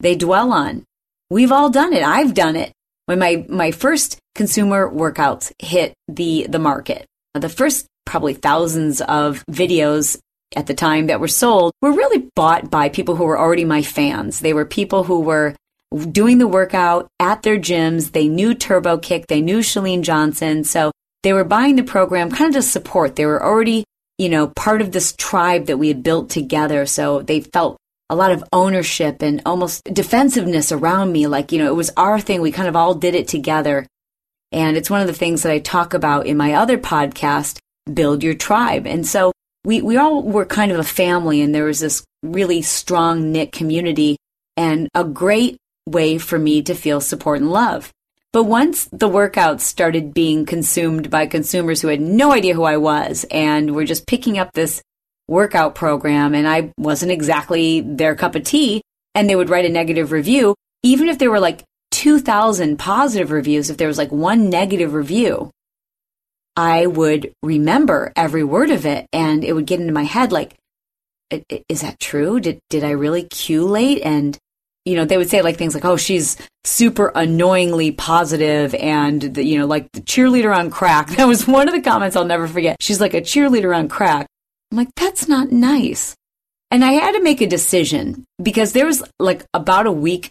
they 0.00 0.14
dwell 0.14 0.52
on. 0.52 0.84
We've 1.28 1.52
all 1.52 1.68
done 1.68 1.92
it. 1.92 2.02
I've 2.02 2.32
done 2.32 2.56
it. 2.56 2.72
When 3.06 3.18
my, 3.18 3.44
my 3.48 3.70
first 3.70 4.18
consumer 4.34 4.90
workouts 4.90 5.52
hit 5.58 5.94
the, 6.08 6.46
the 6.48 6.58
market, 6.58 7.06
the 7.34 7.48
first 7.48 7.86
probably 8.06 8.34
thousands 8.34 9.00
of 9.00 9.44
videos 9.50 10.18
at 10.54 10.66
the 10.66 10.74
time 10.74 11.06
that 11.06 11.20
were 11.20 11.28
sold 11.28 11.72
were 11.80 11.92
really 11.92 12.30
bought 12.34 12.70
by 12.70 12.88
people 12.88 13.16
who 13.16 13.24
were 13.24 13.38
already 13.38 13.64
my 13.64 13.82
fans. 13.82 14.40
They 14.40 14.52
were 14.52 14.66
people 14.66 15.04
who 15.04 15.20
were 15.20 15.54
doing 16.10 16.38
the 16.38 16.48
workout 16.48 17.08
at 17.20 17.42
their 17.42 17.58
gyms. 17.58 18.12
They 18.12 18.28
knew 18.28 18.54
Turbo 18.54 18.98
Kick. 18.98 19.26
They 19.26 19.40
knew 19.40 19.60
Chalene 19.60 20.02
Johnson. 20.02 20.64
So 20.64 20.90
they 21.22 21.32
were 21.32 21.44
buying 21.44 21.76
the 21.76 21.82
program 21.82 22.30
kind 22.30 22.54
of 22.54 22.62
to 22.62 22.62
support. 22.62 23.16
They 23.16 23.26
were 23.26 23.42
already, 23.42 23.84
you 24.18 24.28
know, 24.28 24.48
part 24.48 24.80
of 24.80 24.92
this 24.92 25.14
tribe 25.16 25.66
that 25.66 25.78
we 25.78 25.88
had 25.88 26.02
built 26.02 26.30
together. 26.30 26.86
So 26.86 27.22
they 27.22 27.40
felt 27.40 27.76
a 28.12 28.14
lot 28.14 28.30
of 28.30 28.44
ownership 28.52 29.22
and 29.22 29.40
almost 29.46 29.82
defensiveness 29.84 30.70
around 30.70 31.12
me. 31.12 31.26
Like, 31.26 31.50
you 31.50 31.58
know, 31.58 31.68
it 31.68 31.74
was 31.76 31.90
our 31.96 32.20
thing. 32.20 32.42
We 32.42 32.52
kind 32.52 32.68
of 32.68 32.76
all 32.76 32.94
did 32.94 33.14
it 33.14 33.26
together. 33.26 33.86
And 34.52 34.76
it's 34.76 34.90
one 34.90 35.00
of 35.00 35.06
the 35.06 35.14
things 35.14 35.42
that 35.42 35.52
I 35.52 35.58
talk 35.60 35.94
about 35.94 36.26
in 36.26 36.36
my 36.36 36.52
other 36.52 36.76
podcast, 36.76 37.58
Build 37.92 38.22
Your 38.22 38.34
Tribe. 38.34 38.86
And 38.86 39.06
so 39.06 39.32
we, 39.64 39.80
we 39.80 39.96
all 39.96 40.22
were 40.22 40.44
kind 40.44 40.70
of 40.70 40.78
a 40.78 40.84
family 40.84 41.40
and 41.40 41.54
there 41.54 41.64
was 41.64 41.80
this 41.80 42.04
really 42.22 42.60
strong 42.60 43.32
knit 43.32 43.50
community 43.50 44.18
and 44.58 44.90
a 44.94 45.04
great 45.04 45.56
way 45.88 46.18
for 46.18 46.38
me 46.38 46.60
to 46.62 46.74
feel 46.74 47.00
support 47.00 47.40
and 47.40 47.50
love. 47.50 47.90
But 48.30 48.44
once 48.44 48.86
the 48.92 49.08
workouts 49.08 49.60
started 49.60 50.12
being 50.12 50.44
consumed 50.44 51.08
by 51.08 51.26
consumers 51.26 51.80
who 51.80 51.88
had 51.88 52.02
no 52.02 52.30
idea 52.32 52.54
who 52.54 52.64
I 52.64 52.76
was 52.76 53.24
and 53.30 53.74
were 53.74 53.84
just 53.84 54.06
picking 54.06 54.38
up 54.38 54.52
this 54.52 54.82
workout 55.28 55.74
program 55.74 56.34
and 56.34 56.48
I 56.48 56.72
wasn't 56.76 57.12
exactly 57.12 57.80
their 57.80 58.14
cup 58.14 58.34
of 58.34 58.44
tea 58.44 58.82
and 59.14 59.28
they 59.28 59.36
would 59.36 59.50
write 59.50 59.64
a 59.64 59.70
negative 59.70 60.12
review, 60.12 60.54
even 60.82 61.08
if 61.08 61.18
there 61.18 61.30
were 61.30 61.40
like 61.40 61.64
2,000 61.92 62.78
positive 62.78 63.30
reviews, 63.30 63.70
if 63.70 63.76
there 63.76 63.88
was 63.88 63.98
like 63.98 64.10
one 64.10 64.50
negative 64.50 64.94
review, 64.94 65.50
I 66.56 66.86
would 66.86 67.32
remember 67.42 68.12
every 68.16 68.44
word 68.44 68.70
of 68.70 68.84
it 68.84 69.06
and 69.12 69.44
it 69.44 69.52
would 69.52 69.66
get 69.66 69.80
into 69.80 69.92
my 69.92 70.04
head 70.04 70.32
like, 70.32 70.56
is 71.68 71.80
that 71.80 71.98
true? 71.98 72.40
Did, 72.40 72.60
did 72.68 72.84
I 72.84 72.90
really 72.90 73.22
cue 73.22 73.64
late? 73.64 74.02
And 74.02 74.38
you 74.84 74.96
know, 74.96 75.04
they 75.04 75.16
would 75.16 75.30
say 75.30 75.42
like 75.42 75.56
things 75.56 75.74
like, 75.74 75.84
"Oh, 75.84 75.96
she's 75.96 76.36
super 76.64 77.12
annoyingly 77.14 77.92
positive 77.92 78.74
and 78.74 79.22
the, 79.22 79.44
you 79.44 79.58
know, 79.58 79.66
like 79.66 79.90
the 79.92 80.00
cheerleader 80.00 80.54
on 80.54 80.70
crack." 80.70 81.10
That 81.16 81.28
was 81.28 81.46
one 81.46 81.68
of 81.68 81.74
the 81.74 81.80
comments 81.80 82.16
I'll 82.16 82.24
never 82.24 82.48
forget. 82.48 82.76
She's 82.80 83.00
like 83.00 83.14
a 83.14 83.20
cheerleader 83.20 83.76
on 83.76 83.88
crack. 83.88 84.26
I'm 84.72 84.78
like, 84.78 84.94
"That's 84.96 85.28
not 85.28 85.52
nice." 85.52 86.16
And 86.70 86.82
I 86.84 86.92
had 86.92 87.12
to 87.12 87.22
make 87.22 87.42
a 87.42 87.46
decision 87.46 88.24
because 88.42 88.72
there 88.72 88.86
was 88.86 89.02
like 89.20 89.44
about 89.52 89.86
a 89.86 89.92
week 89.92 90.30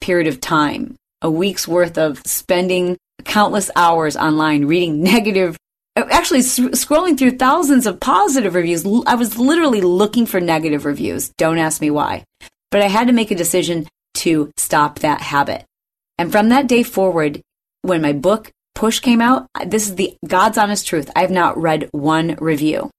period 0.00 0.26
of 0.26 0.40
time, 0.40 0.96
a 1.20 1.30
week's 1.30 1.68
worth 1.68 1.98
of 1.98 2.22
spending 2.26 2.96
countless 3.24 3.70
hours 3.76 4.16
online 4.16 4.64
reading 4.64 5.02
negative 5.02 5.56
actually 5.96 6.40
scrolling 6.40 7.18
through 7.18 7.32
thousands 7.32 7.86
of 7.86 8.00
positive 8.00 8.54
reviews. 8.54 8.84
I 9.06 9.14
was 9.14 9.38
literally 9.38 9.82
looking 9.82 10.24
for 10.24 10.40
negative 10.40 10.86
reviews. 10.86 11.28
Don't 11.36 11.58
ask 11.58 11.80
me 11.82 11.90
why. 11.90 12.24
But 12.70 12.80
I 12.80 12.88
had 12.88 13.08
to 13.08 13.12
make 13.12 13.30
a 13.30 13.36
decision 13.36 13.86
to 14.14 14.50
stop 14.56 15.00
that 15.00 15.20
habit. 15.20 15.64
And 16.16 16.32
from 16.32 16.48
that 16.48 16.66
day 16.66 16.82
forward, 16.82 17.42
when 17.82 18.00
my 18.00 18.12
book 18.12 18.50
Push 18.74 19.00
came 19.00 19.20
out, 19.20 19.46
this 19.66 19.86
is 19.86 19.96
the 19.96 20.16
God's 20.26 20.56
honest 20.56 20.86
truth. 20.86 21.10
I 21.14 21.20
have 21.20 21.30
not 21.30 21.60
read 21.60 21.90
one 21.92 22.36
review 22.40 22.90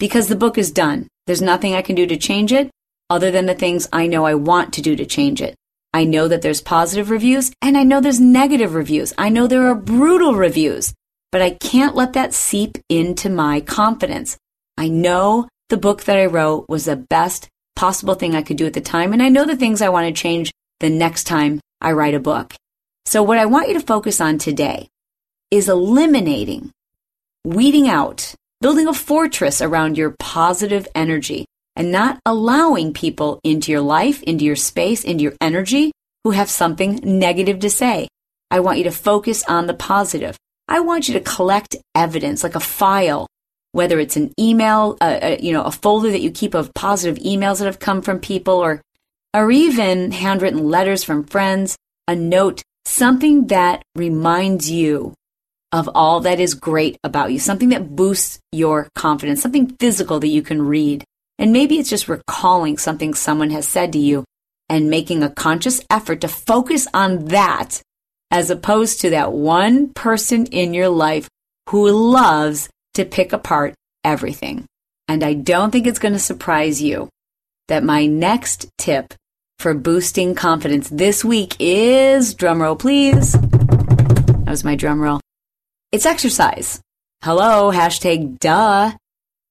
because 0.00 0.26
the 0.26 0.34
book 0.34 0.58
is 0.58 0.72
done. 0.72 1.06
There's 1.26 1.42
nothing 1.42 1.74
I 1.74 1.82
can 1.82 1.94
do 1.94 2.06
to 2.06 2.16
change 2.16 2.52
it 2.52 2.70
other 3.08 3.30
than 3.30 3.46
the 3.46 3.54
things 3.54 3.88
I 3.92 4.08
know 4.08 4.26
I 4.26 4.34
want 4.34 4.72
to 4.72 4.82
do 4.82 4.96
to 4.96 5.06
change 5.06 5.40
it. 5.40 5.54
I 5.92 6.04
know 6.04 6.26
that 6.26 6.42
there's 6.42 6.60
positive 6.60 7.10
reviews 7.10 7.52
and 7.62 7.76
I 7.76 7.84
know 7.84 8.00
there's 8.00 8.20
negative 8.20 8.74
reviews. 8.74 9.12
I 9.18 9.28
know 9.28 9.46
there 9.46 9.66
are 9.68 9.74
brutal 9.74 10.34
reviews, 10.34 10.94
but 11.30 11.42
I 11.42 11.50
can't 11.50 11.94
let 11.94 12.14
that 12.14 12.34
seep 12.34 12.78
into 12.88 13.28
my 13.28 13.60
confidence. 13.60 14.36
I 14.76 14.88
know 14.88 15.48
the 15.68 15.76
book 15.76 16.04
that 16.04 16.18
I 16.18 16.26
wrote 16.26 16.66
was 16.68 16.86
the 16.86 16.96
best 16.96 17.48
possible 17.76 18.14
thing 18.14 18.34
I 18.34 18.42
could 18.42 18.56
do 18.56 18.66
at 18.66 18.72
the 18.72 18.80
time. 18.80 19.12
And 19.12 19.22
I 19.22 19.28
know 19.28 19.44
the 19.44 19.56
things 19.56 19.82
I 19.82 19.88
want 19.88 20.06
to 20.06 20.22
change 20.22 20.50
the 20.80 20.90
next 20.90 21.24
time 21.24 21.60
I 21.80 21.92
write 21.92 22.14
a 22.14 22.20
book. 22.20 22.54
So 23.04 23.22
what 23.22 23.38
I 23.38 23.46
want 23.46 23.68
you 23.68 23.74
to 23.74 23.86
focus 23.86 24.20
on 24.20 24.38
today 24.38 24.88
is 25.50 25.68
eliminating, 25.68 26.70
weeding 27.44 27.88
out, 27.88 28.34
building 28.60 28.88
a 28.88 28.94
fortress 28.94 29.60
around 29.60 29.96
your 29.96 30.14
positive 30.18 30.86
energy 30.94 31.46
and 31.76 31.90
not 31.90 32.20
allowing 32.26 32.92
people 32.92 33.40
into 33.42 33.72
your 33.72 33.80
life, 33.80 34.22
into 34.22 34.44
your 34.44 34.56
space, 34.56 35.04
into 35.04 35.22
your 35.22 35.34
energy 35.40 35.92
who 36.24 36.30
have 36.32 36.50
something 36.50 37.00
negative 37.02 37.60
to 37.60 37.70
say. 37.70 38.08
I 38.50 38.60
want 38.60 38.78
you 38.78 38.84
to 38.84 38.90
focus 38.90 39.44
on 39.48 39.66
the 39.66 39.74
positive. 39.74 40.36
I 40.68 40.80
want 40.80 41.08
you 41.08 41.14
to 41.14 41.20
collect 41.20 41.76
evidence 41.94 42.42
like 42.42 42.54
a 42.54 42.60
file 42.60 43.26
whether 43.72 44.00
it's 44.00 44.16
an 44.16 44.32
email, 44.38 44.96
uh, 45.00 45.18
uh, 45.22 45.36
you 45.40 45.52
know, 45.52 45.62
a 45.62 45.70
folder 45.70 46.10
that 46.10 46.20
you 46.20 46.30
keep 46.30 46.54
of 46.54 46.74
positive 46.74 47.22
emails 47.22 47.58
that 47.58 47.66
have 47.66 47.78
come 47.78 48.02
from 48.02 48.18
people 48.18 48.54
or, 48.54 48.82
or 49.34 49.50
even 49.50 50.10
handwritten 50.10 50.68
letters 50.68 51.04
from 51.04 51.24
friends, 51.24 51.76
a 52.08 52.16
note, 52.16 52.62
something 52.84 53.46
that 53.48 53.82
reminds 53.94 54.70
you 54.70 55.14
of 55.72 55.88
all 55.94 56.20
that 56.20 56.40
is 56.40 56.54
great 56.54 56.98
about 57.04 57.32
you, 57.32 57.38
something 57.38 57.68
that 57.70 57.94
boosts 57.94 58.40
your 58.52 58.88
confidence, 58.94 59.40
something 59.40 59.76
physical 59.78 60.20
that 60.20 60.28
you 60.28 60.42
can 60.42 60.62
read. 60.62 61.04
And 61.38 61.52
maybe 61.52 61.78
it's 61.78 61.90
just 61.90 62.08
recalling 62.08 62.76
something 62.76 63.14
someone 63.14 63.50
has 63.50 63.66
said 63.66 63.92
to 63.92 63.98
you 63.98 64.24
and 64.68 64.90
making 64.90 65.22
a 65.22 65.30
conscious 65.30 65.80
effort 65.90 66.20
to 66.20 66.28
focus 66.28 66.86
on 66.92 67.26
that 67.26 67.82
as 68.30 68.50
opposed 68.50 69.00
to 69.00 69.10
that 69.10 69.32
one 69.32 69.88
person 69.92 70.46
in 70.46 70.74
your 70.74 70.88
life 70.88 71.28
who 71.70 71.90
loves 71.90 72.68
to 72.94 73.04
pick 73.04 73.32
apart 73.32 73.74
everything. 74.04 74.64
And 75.08 75.24
I 75.24 75.34
don't 75.34 75.70
think 75.70 75.86
it's 75.86 75.98
going 75.98 76.14
to 76.14 76.20
surprise 76.20 76.80
you 76.80 77.08
that 77.68 77.84
my 77.84 78.06
next 78.06 78.68
tip 78.78 79.14
for 79.58 79.74
boosting 79.74 80.34
confidence 80.34 80.88
this 80.88 81.24
week 81.24 81.56
is 81.58 82.34
drumroll, 82.34 82.78
please. 82.78 83.32
That 83.32 84.48
was 84.48 84.64
my 84.64 84.76
drumroll. 84.76 85.20
It's 85.92 86.06
exercise. 86.06 86.80
Hello, 87.24 87.72
hashtag 87.72 88.38
duh. 88.38 88.92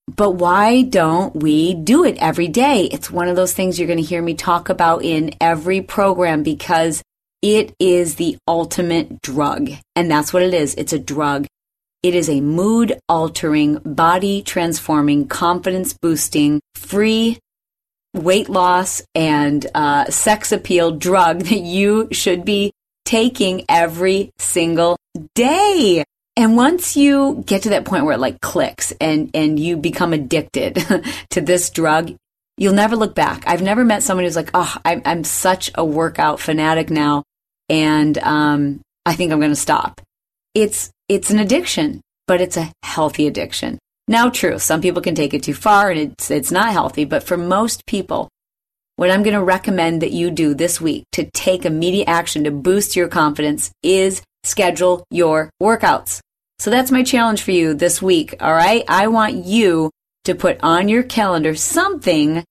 But 0.08 0.30
why 0.30 0.80
don't 0.80 1.36
we 1.36 1.74
do 1.74 2.02
it 2.02 2.16
every 2.16 2.48
day? 2.48 2.84
It's 2.84 3.10
one 3.10 3.28
of 3.28 3.36
those 3.36 3.52
things 3.52 3.78
you're 3.78 3.86
going 3.86 3.98
to 3.98 4.02
hear 4.02 4.22
me 4.22 4.32
talk 4.32 4.70
about 4.70 5.04
in 5.04 5.34
every 5.38 5.82
program 5.82 6.42
because 6.42 7.02
it 7.42 7.74
is 7.78 8.14
the 8.14 8.38
ultimate 8.48 9.20
drug. 9.20 9.70
And 9.94 10.10
that's 10.10 10.32
what 10.32 10.42
it 10.42 10.54
is. 10.54 10.74
It's 10.76 10.94
a 10.94 10.98
drug. 10.98 11.46
It 12.02 12.14
is 12.14 12.30
a 12.30 12.40
mood 12.40 12.98
altering, 13.06 13.76
body 13.84 14.42
transforming, 14.42 15.28
confidence 15.28 15.92
boosting, 15.92 16.62
free 16.74 17.38
weight 18.14 18.48
loss 18.48 19.02
and 19.14 19.66
uh, 19.74 20.06
sex 20.06 20.52
appeal 20.52 20.92
drug 20.92 21.40
that 21.44 21.60
you 21.60 22.08
should 22.12 22.46
be 22.46 22.72
taking 23.04 23.66
every 23.68 24.30
single 24.38 24.96
day. 25.34 26.02
And 26.40 26.56
once 26.56 26.96
you 26.96 27.44
get 27.46 27.64
to 27.64 27.68
that 27.70 27.84
point 27.84 28.06
where 28.06 28.14
it 28.14 28.20
like 28.20 28.40
clicks 28.40 28.94
and, 28.98 29.30
and 29.34 29.60
you 29.60 29.76
become 29.76 30.14
addicted 30.14 30.82
to 31.30 31.40
this 31.42 31.68
drug, 31.68 32.16
you'll 32.56 32.72
never 32.72 32.96
look 32.96 33.14
back. 33.14 33.44
I've 33.46 33.60
never 33.60 33.84
met 33.84 34.02
someone 34.02 34.24
who's 34.24 34.36
like, 34.36 34.50
oh, 34.54 34.74
I'm, 34.82 35.02
I'm 35.04 35.22
such 35.22 35.70
a 35.74 35.84
workout 35.84 36.40
fanatic 36.40 36.88
now. 36.88 37.24
And 37.68 38.16
um, 38.16 38.80
I 39.04 39.16
think 39.16 39.32
I'm 39.32 39.38
going 39.38 39.50
to 39.50 39.54
stop. 39.54 40.00
It's 40.54 40.90
it's 41.10 41.28
an 41.28 41.40
addiction, 41.40 42.00
but 42.26 42.40
it's 42.40 42.56
a 42.56 42.72
healthy 42.82 43.26
addiction. 43.26 43.78
Now, 44.08 44.30
true, 44.30 44.58
some 44.58 44.80
people 44.80 45.02
can 45.02 45.14
take 45.14 45.34
it 45.34 45.42
too 45.42 45.52
far 45.52 45.90
and 45.90 46.00
it's, 46.00 46.30
it's 46.30 46.50
not 46.50 46.72
healthy, 46.72 47.04
but 47.04 47.22
for 47.22 47.36
most 47.36 47.84
people, 47.84 48.30
what 48.96 49.10
I'm 49.10 49.22
going 49.22 49.36
to 49.36 49.44
recommend 49.44 50.00
that 50.00 50.12
you 50.12 50.30
do 50.30 50.54
this 50.54 50.80
week 50.80 51.04
to 51.12 51.30
take 51.32 51.66
immediate 51.66 52.08
action 52.08 52.44
to 52.44 52.50
boost 52.50 52.96
your 52.96 53.08
confidence 53.08 53.70
is 53.82 54.22
schedule 54.42 55.04
your 55.10 55.50
workouts. 55.62 56.20
So 56.60 56.70
that's 56.70 56.90
my 56.90 57.02
challenge 57.02 57.40
for 57.40 57.52
you 57.52 57.72
this 57.72 58.02
week. 58.02 58.34
All 58.38 58.52
right. 58.52 58.84
I 58.86 59.06
want 59.06 59.46
you 59.46 59.90
to 60.24 60.34
put 60.34 60.58
on 60.62 60.90
your 60.90 61.02
calendar 61.02 61.54
something 61.54 62.44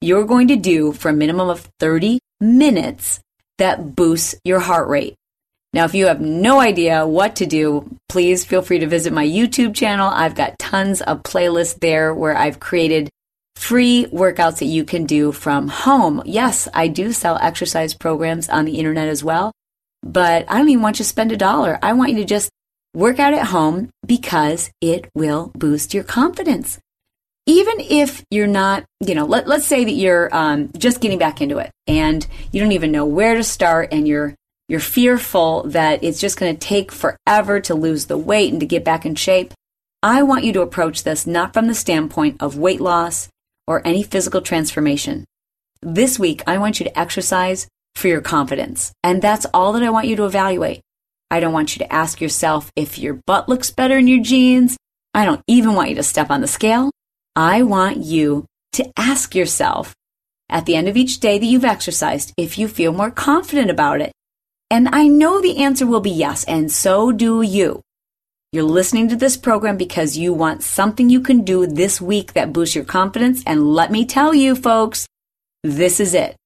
you're 0.00 0.24
going 0.24 0.46
to 0.48 0.56
do 0.56 0.92
for 0.92 1.08
a 1.08 1.12
minimum 1.12 1.48
of 1.48 1.68
30 1.80 2.20
minutes 2.40 3.18
that 3.58 3.96
boosts 3.96 4.36
your 4.44 4.60
heart 4.60 4.88
rate. 4.88 5.16
Now, 5.72 5.84
if 5.84 5.96
you 5.96 6.06
have 6.06 6.20
no 6.20 6.60
idea 6.60 7.08
what 7.08 7.34
to 7.36 7.46
do, 7.46 7.98
please 8.08 8.44
feel 8.44 8.62
free 8.62 8.78
to 8.78 8.86
visit 8.86 9.12
my 9.12 9.26
YouTube 9.26 9.74
channel. 9.74 10.10
I've 10.14 10.36
got 10.36 10.60
tons 10.60 11.02
of 11.02 11.24
playlists 11.24 11.80
there 11.80 12.14
where 12.14 12.36
I've 12.36 12.60
created 12.60 13.10
free 13.56 14.06
workouts 14.12 14.58
that 14.58 14.66
you 14.66 14.84
can 14.84 15.06
do 15.06 15.32
from 15.32 15.66
home. 15.66 16.22
Yes, 16.24 16.68
I 16.72 16.86
do 16.86 17.10
sell 17.10 17.36
exercise 17.42 17.94
programs 17.94 18.48
on 18.48 18.64
the 18.64 18.78
internet 18.78 19.08
as 19.08 19.24
well, 19.24 19.50
but 20.04 20.44
I 20.48 20.56
don't 20.56 20.68
even 20.68 20.82
want 20.82 21.00
you 21.00 21.04
to 21.04 21.08
spend 21.08 21.32
a 21.32 21.36
dollar. 21.36 21.80
I 21.82 21.94
want 21.94 22.12
you 22.12 22.18
to 22.18 22.24
just 22.24 22.48
work 22.96 23.20
out 23.20 23.34
at 23.34 23.46
home 23.46 23.90
because 24.06 24.70
it 24.80 25.08
will 25.14 25.52
boost 25.54 25.94
your 25.94 26.04
confidence 26.04 26.80
even 27.46 27.78
if 27.78 28.24
you're 28.30 28.48
not, 28.48 28.84
you 29.00 29.14
know, 29.14 29.24
let, 29.24 29.46
let's 29.46 29.66
say 29.66 29.84
that 29.84 29.92
you're 29.92 30.28
um, 30.34 30.68
just 30.76 31.00
getting 31.00 31.18
back 31.18 31.40
into 31.40 31.58
it 31.58 31.70
and 31.86 32.26
you 32.50 32.60
don't 32.60 32.72
even 32.72 32.90
know 32.90 33.06
where 33.06 33.36
to 33.36 33.44
start 33.44 33.88
and 33.92 34.06
you're 34.06 34.34
you're 34.68 34.80
fearful 34.80 35.62
that 35.62 36.02
it's 36.02 36.20
just 36.20 36.40
going 36.40 36.52
to 36.52 36.58
take 36.58 36.90
forever 36.90 37.60
to 37.60 37.74
lose 37.76 38.06
the 38.06 38.18
weight 38.18 38.50
and 38.50 38.58
to 38.58 38.66
get 38.66 38.84
back 38.84 39.06
in 39.06 39.14
shape. 39.14 39.54
I 40.02 40.24
want 40.24 40.42
you 40.42 40.52
to 40.54 40.60
approach 40.60 41.04
this 41.04 41.24
not 41.24 41.54
from 41.54 41.68
the 41.68 41.74
standpoint 41.74 42.38
of 42.40 42.58
weight 42.58 42.80
loss 42.80 43.28
or 43.68 43.86
any 43.86 44.02
physical 44.02 44.40
transformation. 44.40 45.24
This 45.82 46.18
week, 46.18 46.42
I 46.48 46.58
want 46.58 46.80
you 46.80 46.84
to 46.84 46.98
exercise 46.98 47.68
for 47.94 48.08
your 48.08 48.20
confidence. 48.20 48.92
And 49.04 49.22
that's 49.22 49.46
all 49.54 49.72
that 49.74 49.84
I 49.84 49.90
want 49.90 50.08
you 50.08 50.16
to 50.16 50.26
evaluate. 50.26 50.80
I 51.30 51.40
don't 51.40 51.52
want 51.52 51.74
you 51.74 51.80
to 51.80 51.92
ask 51.92 52.20
yourself 52.20 52.70
if 52.76 52.98
your 52.98 53.14
butt 53.14 53.48
looks 53.48 53.70
better 53.70 53.98
in 53.98 54.06
your 54.06 54.22
jeans. 54.22 54.76
I 55.12 55.24
don't 55.24 55.42
even 55.46 55.74
want 55.74 55.88
you 55.88 55.96
to 55.96 56.02
step 56.02 56.30
on 56.30 56.40
the 56.40 56.46
scale. 56.48 56.90
I 57.34 57.62
want 57.62 57.98
you 57.98 58.46
to 58.72 58.90
ask 58.96 59.34
yourself 59.34 59.94
at 60.48 60.66
the 60.66 60.76
end 60.76 60.88
of 60.88 60.96
each 60.96 61.20
day 61.20 61.38
that 61.38 61.46
you've 61.46 61.64
exercised 61.64 62.32
if 62.36 62.58
you 62.58 62.68
feel 62.68 62.92
more 62.92 63.10
confident 63.10 63.70
about 63.70 64.00
it. 64.00 64.12
And 64.70 64.88
I 64.92 65.08
know 65.08 65.40
the 65.40 65.58
answer 65.62 65.86
will 65.86 66.00
be 66.00 66.10
yes, 66.10 66.44
and 66.44 66.70
so 66.70 67.12
do 67.12 67.42
you. 67.42 67.82
You're 68.52 68.64
listening 68.64 69.08
to 69.08 69.16
this 69.16 69.36
program 69.36 69.76
because 69.76 70.16
you 70.16 70.32
want 70.32 70.62
something 70.62 71.10
you 71.10 71.20
can 71.20 71.42
do 71.42 71.66
this 71.66 72.00
week 72.00 72.32
that 72.32 72.52
boosts 72.52 72.74
your 72.74 72.84
confidence. 72.84 73.42
And 73.46 73.74
let 73.74 73.90
me 73.90 74.06
tell 74.06 74.34
you, 74.34 74.54
folks, 74.56 75.06
this 75.62 76.00
is 76.00 76.14
it. 76.14 76.36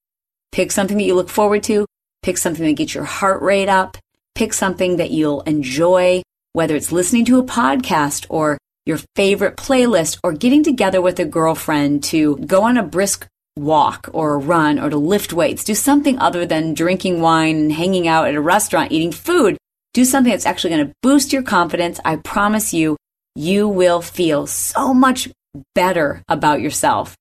Pick 0.53 0.73
something 0.73 0.97
that 0.97 1.05
you 1.05 1.15
look 1.15 1.29
forward 1.29 1.63
to. 1.65 1.87
Pick 2.23 2.39
something 2.39 2.65
that 2.65 2.73
gets 2.73 2.95
your 2.95 3.05
heart 3.05 3.43
rate 3.43 3.69
up. 3.69 3.97
Pick 4.35 4.53
something 4.53 4.97
that 4.97 5.11
you'll 5.11 5.43
enjoy, 5.43 6.23
whether 6.53 6.77
it's 6.77 6.93
listening 6.93 7.25
to 7.27 7.39
a 7.39 7.45
podcast 7.45 8.27
or 8.29 8.59
your 8.87 8.99
favorite 9.15 9.57
playlist, 9.57 10.19
or 10.25 10.33
getting 10.33 10.63
together 10.63 11.01
with 11.01 11.19
a 11.21 11.25
girlfriend 11.25 12.03
to 12.05 12.37
go 12.39 12.63
on 12.63 12.77
a 12.77 12.83
brisk 12.83 13.27
walk 13.57 14.09
or 14.13 14.35
a 14.35 14.39
run 14.39 14.79
or 14.79 14.91
to 14.91 14.97
lift 14.97 15.33
weights. 15.33 15.65
Do 15.65 15.75
something 15.75 16.19
other 16.19 16.47
than 16.47 16.75
drinking 16.75 17.21
wine 17.21 17.57
and 17.57 17.73
hanging 17.73 18.09
out 18.09 18.29
at 18.29 18.35
a 18.35 18.41
restaurant 18.41 18.93
eating 18.93 19.13
food. 19.13 19.57
Do 19.93 20.05
something 20.05 20.31
that's 20.31 20.47
actually 20.47 20.71
going 20.71 20.87
to 20.87 20.95
boost 21.03 21.33
your 21.33 21.43
confidence. 21.43 22.01
I 22.05 22.17
promise 22.17 22.73
you, 22.73 22.97
you 23.35 23.69
will 23.69 24.01
feel 24.01 24.47
so 24.47 24.95
much 24.95 25.29
better 25.75 26.23
about 26.29 26.61
yourself 26.61 27.17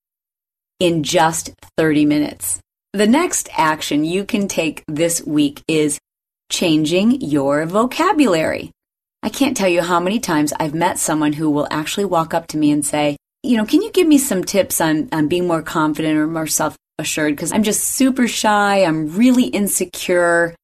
in 0.80 1.04
just 1.04 1.52
30 1.78 2.06
minutes. 2.06 2.60
The 2.94 3.08
next 3.08 3.50
action 3.56 4.04
you 4.04 4.24
can 4.24 4.48
take 4.48 4.84
this 4.88 5.24
week 5.26 5.64
is 5.68 6.00
changing 6.50 7.22
your 7.22 7.66
vocabulary. 7.66 8.72
I 9.22 9.30
can't 9.30 9.56
tell 9.56 9.68
you 9.68 9.82
how 9.82 10.00
many 10.00 10.20
times 10.20 10.54
I've 10.60 10.74
met 10.74 10.98
someone 10.98 11.34
who 11.34 11.50
will 11.50 11.68
actually 11.70 12.06
walk 12.06 12.34
up 12.34 12.48
to 12.48 12.58
me 12.58 12.72
and 12.72 12.86
say, 12.86 13.18
you 13.44 13.58
know, 13.58 13.66
can 13.66 13.82
you 13.82 13.92
give 13.92 14.08
me 14.08 14.18
some 14.18 14.44
tips 14.44 14.82
on, 14.82 15.10
on 15.12 15.28
being 15.28 15.48
more 15.48 15.62
confident 15.62 16.18
or 16.18 16.28
more 16.28 16.48
self 16.48 16.76
assured? 16.98 17.36
Because 17.36 17.52
I'm 17.52 17.64
just 17.64 17.84
super 17.84 18.28
shy. 18.28 18.84
I'm 18.84 19.16
really 19.16 19.46
insecure. 19.46 20.56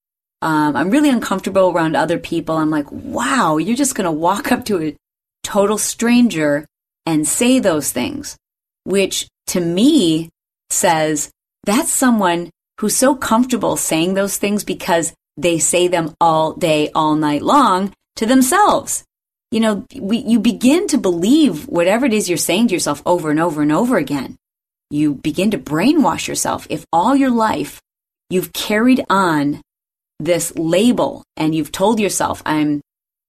Um, 0.41 0.75
I'm 0.75 0.89
really 0.89 1.10
uncomfortable 1.10 1.71
around 1.71 1.95
other 1.95 2.17
people. 2.17 2.57
I'm 2.57 2.69
like, 2.69 2.91
wow, 2.91 3.57
you're 3.57 3.75
just 3.75 3.95
going 3.95 4.05
to 4.05 4.12
walk 4.12 4.51
up 4.51 4.65
to 4.65 4.81
a 4.81 4.95
total 5.43 5.77
stranger 5.77 6.65
and 7.05 7.27
say 7.27 7.60
those 7.60 7.91
things, 7.91 8.36
which 8.83 9.27
to 9.47 9.60
me 9.60 10.29
says 10.69 11.29
that's 11.63 11.91
someone 11.91 12.49
who's 12.79 12.95
so 12.95 13.15
comfortable 13.15 13.77
saying 13.77 14.13
those 14.13 14.38
things 14.38 14.63
because 14.63 15.13
they 15.38 15.60
say 15.60 15.88
them 15.88 16.15
all 16.19 16.54
day, 16.54 16.89
all 16.95 17.15
night 17.15 17.41
long 17.41 17.93
to 18.15 18.26
themselves. 18.26 19.04
You 19.52 19.60
know, 19.60 19.86
we, 19.95 20.17
you 20.17 20.39
begin 20.39 20.88
to 20.88 20.98
believe 20.98 21.67
whatever 21.67 22.06
it 22.06 22.13
is 22.13 22.28
you're 22.28 22.38
saying 22.38 22.67
to 22.67 22.74
yourself 22.74 23.02
over 23.06 23.30
and 23.32 23.39
over 23.39 23.62
and 23.62 23.71
over 23.71 23.98
again. 23.98 24.38
You 24.89 25.15
begin 25.15 25.52
to 25.52 25.58
brainwash 25.58 26.28
yourself. 26.28 26.67
If 26.69 26.86
all 26.91 27.15
your 27.15 27.32
life 27.32 27.82
you've 28.30 28.54
carried 28.54 29.04
on 29.10 29.62
this 30.19 30.56
label 30.58 31.24
and 31.38 31.54
you've 31.54 31.71
told 31.71 32.00
yourself, 32.00 32.41
I'm 32.45 32.82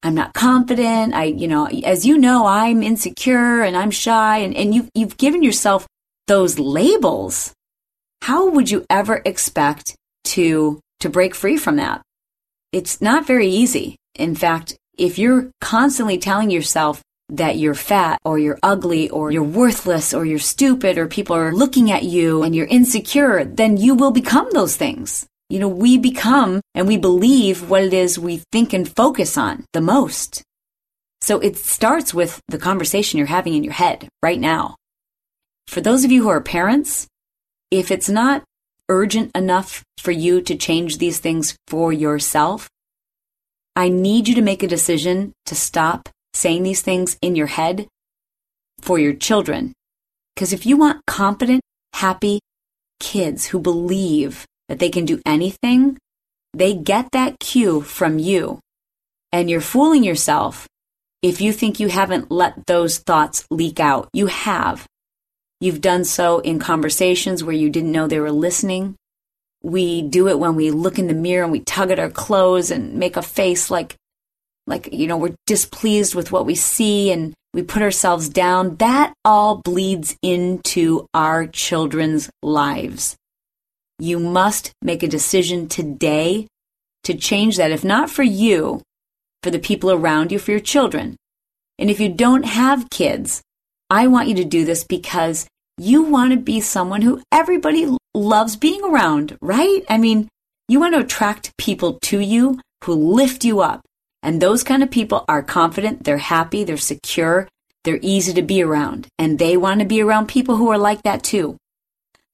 I'm 0.03 0.15
not 0.15 0.35
confident. 0.35 1.15
I, 1.15 1.25
you 1.25 1.49
know, 1.49 1.67
as 1.67 2.07
you 2.07 2.17
know, 2.17 2.47
I'm 2.47 2.83
insecure 2.83 3.63
and 3.63 3.77
I'm 3.77 3.91
shy 3.91 4.39
and, 4.39 4.55
and 4.55 4.73
you've, 4.73 4.89
you've 4.95 5.17
given 5.17 5.43
yourself 5.43 5.87
those 6.29 6.61
labels. 6.61 7.53
How 8.23 8.49
would 8.49 8.71
you 8.71 8.85
ever 8.89 9.21
expect 9.25 9.97
to, 10.27 10.81
to 11.01 11.09
break 11.09 11.35
free 11.35 11.57
from 11.57 11.77
that? 11.77 12.03
It's 12.73 13.01
not 13.01 13.27
very 13.27 13.49
easy. 13.49 13.97
In 14.15 14.35
fact, 14.35 14.77
if 14.99 15.19
you're 15.19 15.51
constantly 15.61 16.19
telling 16.19 16.51
yourself 16.51 17.03
that 17.29 17.59
you're 17.59 17.75
fat 17.75 18.19
or 18.25 18.39
you're 18.39 18.59
ugly 18.63 19.11
or 19.11 19.31
you're 19.31 19.43
worthless 19.43 20.15
or 20.15 20.25
you're 20.25 20.39
stupid 20.39 20.97
or 20.97 21.07
people 21.07 21.35
are 21.35 21.53
looking 21.53 21.91
at 21.91 22.05
you 22.05 22.43
and 22.43 22.55
you're 22.55 22.67
insecure, 22.67 23.45
then 23.45 23.77
you 23.77 23.95
will 23.95 24.13
become 24.13 24.49
those 24.53 24.77
things. 24.77 25.27
You 25.49 25.59
know, 25.61 25.69
we 25.69 25.99
become 25.99 26.61
and 26.75 26.89
we 26.89 26.97
believe 26.97 27.69
what 27.69 27.83
it 27.83 27.93
is 27.93 28.19
we 28.19 28.43
think 28.53 28.73
and 28.73 28.89
focus 28.89 29.37
on 29.37 29.65
the 29.73 29.81
most. 29.81 30.43
So 31.21 31.39
it 31.41 31.57
starts 31.57 32.15
with 32.15 32.41
the 32.49 32.59
conversation 32.59 33.19
you're 33.19 33.27
having 33.27 33.55
in 33.55 33.65
your 33.65 33.73
head 33.73 34.09
right 34.23 34.39
now. 34.39 34.77
For 35.67 35.81
those 35.81 36.05
of 36.05 36.13
you 36.13 36.23
who 36.23 36.29
are 36.29 36.41
parents, 36.41 37.07
if 37.71 37.91
it's 37.91 38.09
not 38.09 38.45
urgent 38.89 39.37
enough 39.37 39.83
for 39.99 40.11
you 40.11 40.41
to 40.43 40.57
change 40.57 40.99
these 40.99 41.19
things 41.19 41.57
for 41.67 41.93
yourself, 41.93 42.69
I 43.75 43.89
need 43.89 44.29
you 44.29 44.35
to 44.35 44.43
make 44.43 44.63
a 44.63 44.69
decision 44.69 45.33
to 45.47 45.55
stop 45.55 46.09
saying 46.35 46.63
these 46.63 46.83
things 46.83 47.17
in 47.21 47.37
your 47.37 47.47
head 47.49 47.87
for 48.81 48.99
your 48.99 49.15
children. 49.15 49.73
Because 50.35 50.53
if 50.53 50.67
you 50.67 50.77
want 50.77 51.05
confident, 51.07 51.63
happy 51.95 52.41
kids 53.01 53.47
who 53.47 53.59
believe 53.59 54.45
that 54.69 54.79
they 54.79 54.91
can 54.91 55.05
do 55.05 55.21
anything, 55.27 55.99
they 56.53 56.75
get 56.75 57.11
that 57.13 57.39
cue 57.39 57.81
from 57.81 58.19
you. 58.19 58.61
And 59.33 59.51
you're 59.51 59.61
fooling 59.61 60.05
yourself 60.05 60.67
if 61.23 61.41
you 61.41 61.53
think 61.53 61.81
you 61.81 61.89
haven't 61.89 62.31
let 62.31 62.67
those 62.67 62.99
thoughts 62.99 63.47
leak 63.51 63.81
out. 63.81 64.09
You 64.13 64.27
have. 64.27 64.87
You've 65.61 65.81
done 65.81 66.05
so 66.05 66.41
in 66.41 66.59
conversations 66.59 67.43
where 67.43 67.55
you 67.55 67.71
didn't 67.71 67.93
know 67.93 68.07
they 68.07 68.21
were 68.21 68.33
listening. 68.33 68.97
We 69.63 70.03
do 70.03 70.29
it 70.29 70.39
when 70.39 70.55
we 70.55 70.71
look 70.71 70.99
in 70.99 71.07
the 71.07 71.15
mirror 71.15 71.45
and 71.45 71.53
we 71.53 71.61
tug 71.61 71.91
at 71.91 71.99
our 71.99 72.11
clothes 72.11 72.71
and 72.71 72.95
make 72.95 73.17
a 73.17 73.23
face 73.23 73.71
like, 73.71 73.97
like, 74.67 74.93
you 74.93 75.07
know, 75.07 75.17
we're 75.17 75.35
displeased 75.47 76.15
with 76.15 76.31
what 76.31 76.45
we 76.45 76.55
see 76.55 77.11
and 77.11 77.33
we 77.55 77.63
put 77.63 77.83
ourselves 77.83 78.29
down. 78.29 78.77
That 78.77 79.15
all 79.25 79.57
bleeds 79.57 80.17
into 80.23 81.07
our 81.15 81.47
children's 81.47 82.29
lives. 82.43 83.17
You 83.99 84.19
must 84.19 84.73
make 84.83 85.03
a 85.03 85.09
decision 85.09 85.69
today 85.69 86.49
to 87.05 87.15
change 87.15 87.57
that. 87.57 87.71
If 87.71 87.83
not 87.83 88.11
for 88.11 88.25
you, 88.25 88.83
for 89.43 89.51
the 89.51 89.59
people 89.59 89.91
around 89.91 90.33
you, 90.33 90.39
for 90.39 90.51
your 90.51 90.61
children. 90.61 91.17
And 91.79 91.89
if 91.89 91.99
you 91.99 92.09
don't 92.09 92.45
have 92.45 92.91
kids, 92.91 93.43
I 93.89 94.09
want 94.09 94.29
you 94.29 94.35
to 94.37 94.45
do 94.45 94.65
this 94.65 94.85
because 94.85 95.47
you 95.79 96.03
want 96.03 96.33
to 96.33 96.39
be 96.39 96.61
someone 96.61 97.03
who 97.03 97.23
everybody 97.31 97.89
loves 98.15 98.57
being 98.57 98.83
around, 98.83 99.37
right? 99.41 99.85
I 99.89 99.99
mean, 99.99 100.29
you 100.69 100.81
want 100.81 100.95
to 100.95 101.01
attract 101.01 101.57
people 101.57 101.99
to 102.03 102.19
you 102.19 102.61
who 102.85 102.95
lift 102.95 103.45
you 103.45 103.61
up. 103.61 103.83
And 104.23 104.43
those 104.43 104.65
kind 104.65 104.83
of 104.83 104.91
people 104.91 105.25
are 105.29 105.43
confident, 105.43 106.05
they're 106.05 106.19
happy, 106.19 106.65
they're 106.65 106.77
secure, 106.77 107.49
they're 107.85 108.01
easy 108.03 108.33
to 108.33 108.43
be 108.43 108.63
around. 108.63 109.07
And 109.19 109.39
they 109.39 109.57
want 109.57 109.81
to 109.81 109.87
be 109.87 110.03
around 110.03 110.27
people 110.27 110.57
who 110.57 110.71
are 110.71 110.79
like 110.79 111.03
that 111.03 111.23
too. 111.23 111.57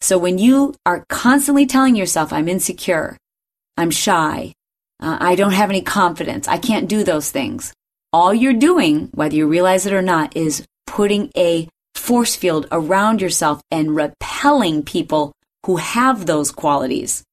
So 0.00 0.16
when 0.16 0.38
you 0.38 0.74
are 0.86 1.04
constantly 1.08 1.66
telling 1.66 1.94
yourself, 1.94 2.32
I'm 2.32 2.48
insecure, 2.48 3.18
I'm 3.76 3.90
shy, 3.90 4.52
uh, 5.00 5.18
I 5.20 5.34
don't 5.34 5.52
have 5.52 5.70
any 5.70 5.82
confidence, 5.82 6.48
I 6.48 6.56
can't 6.56 6.88
do 6.88 7.04
those 7.04 7.30
things, 7.30 7.72
all 8.12 8.32
you're 8.34 8.52
doing, 8.52 9.10
whether 9.12 9.36
you 9.36 9.46
realize 9.46 9.86
it 9.86 9.92
or 9.92 10.02
not, 10.02 10.36
is 10.36 10.64
putting 10.92 11.30
a 11.34 11.66
force 11.94 12.36
field 12.36 12.66
around 12.70 13.22
yourself 13.22 13.62
and 13.70 13.96
repelling 13.96 14.82
people 14.82 15.32
who 15.64 15.76
have 15.76 16.26
those 16.26 16.52
qualities. 16.52 17.24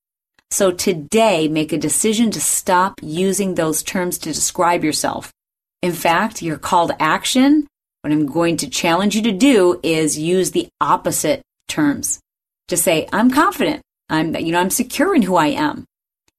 So 0.50 0.72
today, 0.72 1.50
make 1.50 1.74
a 1.74 1.78
decision 1.78 2.32
to 2.32 2.40
stop 2.40 2.94
using 3.02 3.56
those 3.56 3.84
terms 3.84 4.18
to 4.20 4.32
describe 4.32 4.86
yourself. 4.86 5.34
In 5.82 5.92
fact, 5.92 6.42
your 6.42 6.58
call 6.58 6.88
to 6.88 7.02
action, 7.02 7.68
what 8.02 8.14
I'm 8.14 8.28
going 8.28 8.56
to 8.58 8.70
challenge 8.70 9.16
you 9.18 9.24
to 9.24 9.34
do 9.34 9.80
is 9.84 10.18
use 10.18 10.52
the 10.52 10.70
opposite 10.80 11.42
terms. 11.68 12.22
To 12.70 12.78
say, 12.78 13.10
I'm 13.12 13.30
confident. 13.30 13.82
I'm, 14.10 14.36
you 14.38 14.54
know, 14.54 14.60
I'm 14.60 14.70
secure 14.70 15.14
in 15.14 15.22
who 15.22 15.36
I 15.36 15.48
am. 15.48 15.84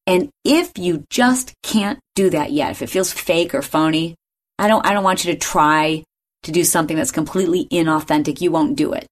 And 0.07 0.31
if 0.45 0.79
you 0.79 1.05
just 1.11 1.53
can't 1.63 1.99
do 2.15 2.31
that 2.31 2.51
yet, 2.51 2.71
if 2.71 2.83
it 2.83 2.89
feels 2.89 3.13
fake 3.13 3.55
or 3.55 3.61
phony, 3.61 4.15
I 4.59 4.69
don't, 4.69 4.87
I 4.87 4.95
don't 4.95 5.05
want 5.05 5.25
you 5.25 5.33
to 5.33 5.39
try 5.39 6.05
to 6.43 6.53
do 6.53 6.65
something 6.65 6.97
that's 6.97 7.13
completely 7.13 7.67
inauthentic. 7.67 8.41
You 8.41 8.51
won't 8.51 8.77
do 8.77 8.93
it. 8.93 9.07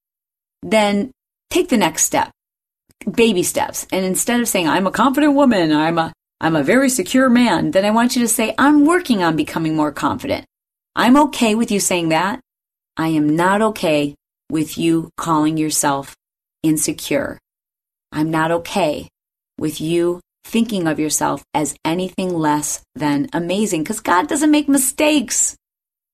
Then 0.62 1.10
take 1.50 1.68
the 1.68 1.76
next 1.76 2.04
step 2.04 2.30
baby 3.10 3.42
steps. 3.42 3.86
And 3.92 4.04
instead 4.04 4.40
of 4.40 4.48
saying, 4.48 4.68
I'm 4.68 4.86
a 4.86 4.92
confident 4.92 5.34
woman, 5.34 5.72
I'm 5.72 5.98
a, 5.98 6.12
I'm 6.40 6.56
a 6.56 6.62
very 6.62 6.88
secure 6.88 7.28
man, 7.28 7.70
then 7.70 7.84
I 7.84 7.90
want 7.90 8.16
you 8.16 8.22
to 8.22 8.28
say, 8.28 8.54
I'm 8.58 8.84
working 8.84 9.22
on 9.22 9.36
becoming 9.36 9.76
more 9.76 9.92
confident. 9.92 10.44
I'm 10.94 11.16
okay 11.16 11.54
with 11.54 11.70
you 11.70 11.80
saying 11.80 12.10
that. 12.10 12.40
I 12.96 13.08
am 13.08 13.36
not 13.36 13.62
okay 13.62 14.14
with 14.50 14.78
you 14.78 15.10
calling 15.16 15.56
yourself 15.56 16.14
insecure. 16.62 17.38
I'm 18.12 18.30
not 18.30 18.50
okay 18.50 19.08
with 19.58 19.80
you 19.80 20.20
thinking 20.44 20.86
of 20.86 20.98
yourself 20.98 21.44
as 21.54 21.76
anything 21.84 22.32
less 22.34 22.82
than 22.94 23.28
amazing 23.32 23.82
because 23.82 24.00
God 24.00 24.28
doesn't 24.28 24.50
make 24.50 24.68
mistakes. 24.68 25.56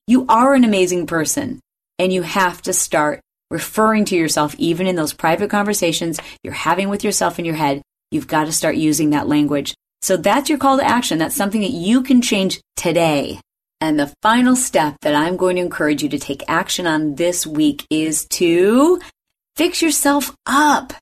You 0.06 0.26
are 0.28 0.54
an 0.54 0.64
amazing 0.64 1.06
person 1.06 1.60
and 1.98 2.12
you 2.12 2.22
have 2.22 2.60
to 2.62 2.72
start 2.72 3.20
referring 3.50 4.04
to 4.06 4.16
yourself, 4.16 4.54
even 4.58 4.86
in 4.86 4.96
those 4.96 5.12
private 5.12 5.50
conversations 5.50 6.20
you're 6.42 6.52
having 6.52 6.88
with 6.88 7.04
yourself 7.04 7.38
in 7.38 7.44
your 7.44 7.54
head, 7.54 7.82
you've 8.10 8.26
got 8.26 8.44
to 8.44 8.52
start 8.52 8.76
using 8.76 9.10
that 9.10 9.28
language. 9.28 9.74
So 10.02 10.16
that's 10.16 10.50
your 10.50 10.58
call 10.58 10.78
to 10.78 10.84
action. 10.84 11.18
That's 11.18 11.36
something 11.36 11.62
that 11.62 11.70
you 11.70 12.02
can 12.02 12.20
change 12.20 12.60
today. 12.76 13.40
And 13.80 13.98
the 13.98 14.12
final 14.22 14.56
step 14.56 14.96
that 15.02 15.14
I'm 15.14 15.36
going 15.36 15.56
to 15.56 15.62
encourage 15.62 16.02
you 16.02 16.08
to 16.10 16.18
take 16.18 16.42
action 16.48 16.86
on 16.86 17.14
this 17.14 17.46
week 17.46 17.86
is 17.90 18.26
to 18.30 19.00
fix 19.56 19.80
yourself 19.80 20.34
up. 20.46 20.92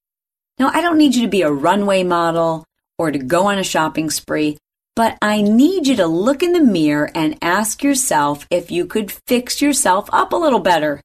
Now, 0.58 0.70
I 0.72 0.80
don't 0.80 0.98
need 0.98 1.14
you 1.14 1.22
to 1.22 1.30
be 1.30 1.42
a 1.42 1.50
runway 1.50 2.04
model 2.04 2.64
or 2.98 3.10
to 3.10 3.18
go 3.18 3.46
on 3.46 3.58
a 3.58 3.64
shopping 3.64 4.10
spree, 4.10 4.58
but 4.94 5.16
I 5.22 5.40
need 5.40 5.86
you 5.86 5.96
to 5.96 6.06
look 6.06 6.42
in 6.42 6.52
the 6.52 6.60
mirror 6.60 7.10
and 7.14 7.38
ask 7.40 7.82
yourself 7.82 8.46
if 8.50 8.70
you 8.70 8.86
could 8.86 9.12
fix 9.26 9.62
yourself 9.62 10.08
up 10.12 10.32
a 10.32 10.36
little 10.36 10.60
better. 10.60 11.00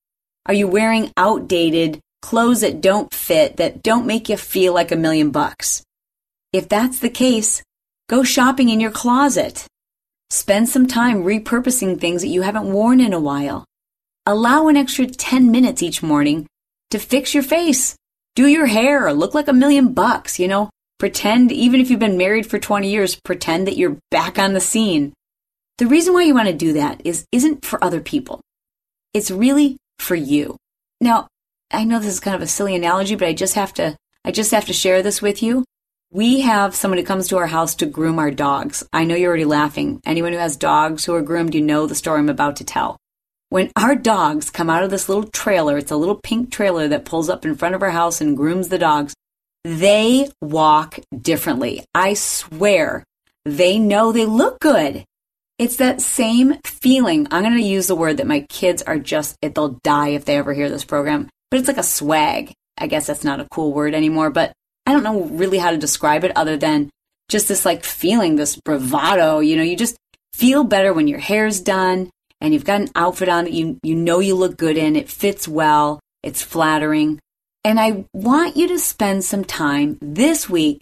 Are 0.46 0.54
you 0.54 0.68
wearing 0.68 1.12
outdated 1.16 2.00
clothes 2.22 2.62
that 2.62 2.82
don't 2.82 3.14
fit, 3.14 3.58
that 3.58 3.84
don't 3.84 4.06
make 4.06 4.30
you 4.30 4.38
feel 4.38 4.74
like 4.74 4.92
a 4.92 4.98
million 4.98 5.32
bucks? 5.32 5.84
If 6.52 6.68
that's 6.68 7.00
the 7.00 7.10
case, 7.10 7.62
go 8.10 8.24
shopping 8.24 8.70
in 8.70 8.80
your 8.80 8.92
closet. 8.92 9.66
Spend 10.30 10.68
some 10.68 10.88
time 10.88 11.24
repurposing 11.24 12.00
things 12.00 12.22
that 12.22 12.28
you 12.28 12.42
haven't 12.42 12.72
worn 12.72 13.00
in 13.00 13.14
a 13.14 13.20
while. 13.20 13.66
Allow 14.26 14.68
an 14.68 14.76
extra 14.76 15.06
10 15.06 15.52
minutes 15.52 15.82
each 15.82 16.04
morning 16.04 16.48
to 16.92 17.00
fix 17.00 17.34
your 17.34 17.44
face, 17.44 17.96
do 18.36 18.48
your 18.48 18.66
hair, 18.66 19.14
look 19.14 19.34
like 19.34 19.48
a 19.48 19.54
million 19.54 19.94
bucks, 19.94 20.40
you 20.40 20.48
know? 20.48 20.70
Pretend, 21.00 21.52
even 21.52 21.80
if 21.80 21.90
you've 21.92 22.00
been 22.00 22.18
married 22.18 22.50
for 22.50 22.58
20 22.58 22.90
years, 22.90 23.16
pretend 23.16 23.68
that 23.68 23.78
you're 23.78 23.98
back 24.10 24.40
on 24.40 24.54
the 24.54 24.60
scene. 24.60 25.14
The 25.78 25.86
reason 25.86 26.14
why 26.14 26.24
you 26.24 26.34
want 26.34 26.48
to 26.48 26.54
do 26.54 26.74
that 26.74 27.02
is 27.06 27.26
isn't 27.32 27.64
for 27.64 27.84
other 27.84 28.02
people. 28.02 28.42
It's 29.14 29.30
really 29.30 29.78
for 30.00 30.16
you. 30.16 30.58
Now, 31.00 31.28
I 31.72 31.84
know 31.84 32.00
this 32.00 32.14
is 32.14 32.20
kind 32.20 32.36
of 32.36 32.42
a 32.42 32.48
silly 32.48 32.76
analogy, 32.76 33.16
but 33.16 33.28
I 33.28 33.34
just 33.34 33.54
have 33.54 33.74
to 33.76 33.96
I 34.26 34.32
just 34.32 34.52
have 34.52 34.66
to 34.66 34.74
share 34.74 35.04
this 35.04 35.22
with 35.22 35.44
you. 35.44 35.64
We 36.12 36.42
have 36.42 36.76
someone 36.76 36.98
who 36.98 37.06
comes 37.06 37.28
to 37.28 37.38
our 37.38 37.48
house 37.48 37.76
to 37.76 37.86
groom 37.86 38.18
our 38.18 38.32
dogs. 38.32 38.84
I 38.92 39.04
know 39.04 39.16
you're 39.16 39.30
already 39.30 39.46
laughing. 39.46 40.02
Anyone 40.06 40.34
who 40.34 40.40
has 40.40 40.58
dogs 40.58 41.06
who 41.06 41.14
are 41.14 41.22
groomed, 41.22 41.54
you 41.54 41.62
know 41.62 41.86
the 41.86 41.96
story 41.96 42.20
I'm 42.20 42.30
about 42.30 42.56
to 42.58 42.64
tell. 42.64 42.98
When 43.50 43.72
our 43.76 43.96
dogs 43.96 44.50
come 44.50 44.70
out 44.70 44.84
of 44.84 44.90
this 44.90 45.08
little 45.08 45.26
trailer, 45.26 45.78
it's 45.78 45.92
a 45.92 45.96
little 45.96 46.20
pink 46.22 46.52
trailer 46.52 46.88
that 46.88 47.06
pulls 47.06 47.30
up 47.30 47.46
in 47.46 47.56
front 47.56 47.76
of 47.76 47.84
our 47.84 47.92
house 47.92 48.20
and 48.20 48.36
grooms 48.36 48.70
the 48.70 48.78
dogs, 48.78 49.14
they 49.64 50.30
walk 50.42 51.00
differently. 51.20 51.84
I 51.94 52.14
swear. 52.14 53.04
They 53.46 53.80
know 53.80 54.12
they 54.12 54.26
look 54.26 54.60
good. 54.60 55.06
It's 55.58 55.78
that 55.78 56.02
same 56.02 56.60
feeling. 56.66 57.28
I'm 57.32 57.44
going 57.44 57.58
to 57.58 57.64
use 57.64 57.88
the 57.88 57.96
word 57.96 58.18
that 58.18 58.28
my 58.28 58.42
kids 58.42 58.84
are 58.84 59.00
just, 59.00 59.36
they'll 59.42 59.80
die 59.84 60.10
if 60.10 60.26
they 60.26 60.38
ever 60.38 60.54
hear 60.54 60.70
this 60.70 60.86
program, 60.86 61.30
but 61.50 61.60
it's 61.60 61.68
like 61.68 61.78
a 61.78 61.84
swag. 61.84 62.54
I 62.78 62.88
guess 62.88 63.08
that's 63.08 63.24
not 63.24 63.40
a 63.40 63.48
cool 63.50 63.74
word 63.74 63.96
anymore, 63.96 64.30
but 64.30 64.54
I 64.86 64.94
don't 64.94 65.04
know 65.04 65.24
really 65.24 65.58
how 65.58 65.72
to 65.72 65.78
describe 65.78 66.24
it 66.24 66.36
other 66.36 66.58
than 66.58 66.90
just 67.30 67.48
this 67.48 67.66
like 67.66 67.84
feeling, 67.84 68.36
this 68.36 68.56
bravado. 68.56 69.40
You 69.40 69.58
know, 69.58 69.64
you 69.64 69.76
just 69.76 69.98
feel 70.34 70.64
better 70.64 70.94
when 70.94 71.08
your 71.08 71.20
hair's 71.20 71.60
done 71.60 72.12
and 72.40 72.54
you've 72.54 72.66
got 72.66 72.82
an 72.82 72.90
outfit 72.96 73.30
on 73.30 73.46
that 73.46 73.54
you, 73.54 73.80
you 73.82 73.96
know 73.96 74.20
you 74.20 74.36
look 74.36 74.58
good 74.58 74.78
in. 74.78 74.96
It 74.96 75.10
fits 75.10 75.48
well. 75.48 76.00
It's 76.22 76.44
flattering. 76.44 77.20
And 77.68 77.82
I 77.82 78.06
want 78.14 78.56
you 78.56 78.70
to 78.70 78.80
spend 78.80 79.26
some 79.26 79.44
time 79.44 79.98
this 80.00 80.50
week, 80.50 80.80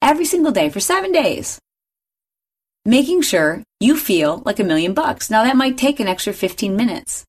every 0.00 0.24
single 0.24 0.52
day 0.52 0.70
for 0.70 0.78
seven 0.78 1.10
days, 1.10 1.58
making 2.84 3.22
sure 3.22 3.64
you 3.80 3.96
feel 3.96 4.44
like 4.46 4.60
a 4.60 4.62
million 4.62 4.94
bucks. 4.94 5.30
Now, 5.30 5.42
that 5.42 5.56
might 5.56 5.76
take 5.76 5.98
an 5.98 6.06
extra 6.06 6.32
15 6.32 6.76
minutes. 6.76 7.24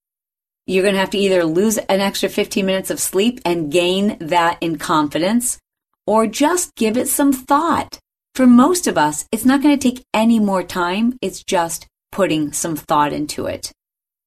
You're 0.67 0.83
going 0.83 0.93
to 0.93 0.99
have 0.99 1.09
to 1.09 1.17
either 1.17 1.43
lose 1.43 1.79
an 1.79 2.01
extra 2.01 2.29
15 2.29 2.63
minutes 2.63 2.91
of 2.91 2.99
sleep 2.99 3.39
and 3.43 3.71
gain 3.71 4.15
that 4.19 4.59
in 4.61 4.77
confidence, 4.77 5.57
or 6.05 6.27
just 6.27 6.75
give 6.75 6.95
it 6.95 7.07
some 7.07 7.33
thought. 7.33 7.97
For 8.35 8.45
most 8.45 8.85
of 8.85 8.95
us, 8.95 9.25
it's 9.31 9.43
not 9.43 9.63
going 9.63 9.75
to 9.75 9.91
take 9.91 10.05
any 10.13 10.37
more 10.37 10.61
time. 10.61 11.17
It's 11.19 11.43
just 11.43 11.87
putting 12.11 12.53
some 12.53 12.75
thought 12.75 13.11
into 13.11 13.47
it. 13.47 13.71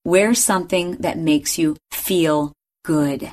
Wear 0.05 0.35
something 0.35 0.97
that 0.97 1.18
makes 1.18 1.57
you 1.57 1.77
feel 1.92 2.53
good. 2.85 3.31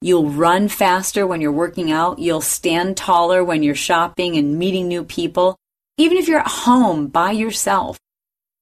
You'll 0.00 0.30
run 0.30 0.68
faster 0.68 1.26
when 1.26 1.40
you're 1.40 1.52
working 1.52 1.90
out. 1.90 2.18
You'll 2.18 2.40
stand 2.40 2.96
taller 2.96 3.42
when 3.42 3.62
you're 3.62 3.74
shopping 3.74 4.36
and 4.36 4.58
meeting 4.58 4.88
new 4.88 5.04
people. 5.04 5.56
Even 5.96 6.18
if 6.18 6.28
you're 6.28 6.40
at 6.40 6.48
home 6.48 7.06
by 7.06 7.30
yourself, 7.30 7.98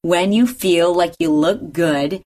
when 0.02 0.32
you 0.32 0.46
feel 0.46 0.94
like 0.94 1.14
you 1.18 1.32
look 1.32 1.72
good, 1.72 2.22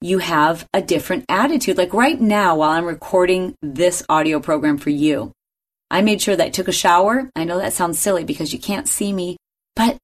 you 0.00 0.18
have 0.18 0.66
a 0.74 0.82
different 0.82 1.24
attitude. 1.28 1.78
Like 1.78 1.94
right 1.94 2.20
now, 2.20 2.56
while 2.56 2.70
I'm 2.70 2.84
recording 2.84 3.54
this 3.62 4.02
audio 4.08 4.40
program 4.40 4.78
for 4.78 4.90
you, 4.90 5.32
I 5.90 6.02
made 6.02 6.22
sure 6.22 6.36
that 6.36 6.46
I 6.46 6.50
took 6.50 6.68
a 6.68 6.72
shower. 6.72 7.30
I 7.34 7.44
know 7.44 7.58
that 7.58 7.72
sounds 7.72 7.98
silly 7.98 8.24
because 8.24 8.52
you 8.52 8.58
can't 8.58 8.88
see 8.88 9.12
me, 9.12 9.36
but 9.74 9.96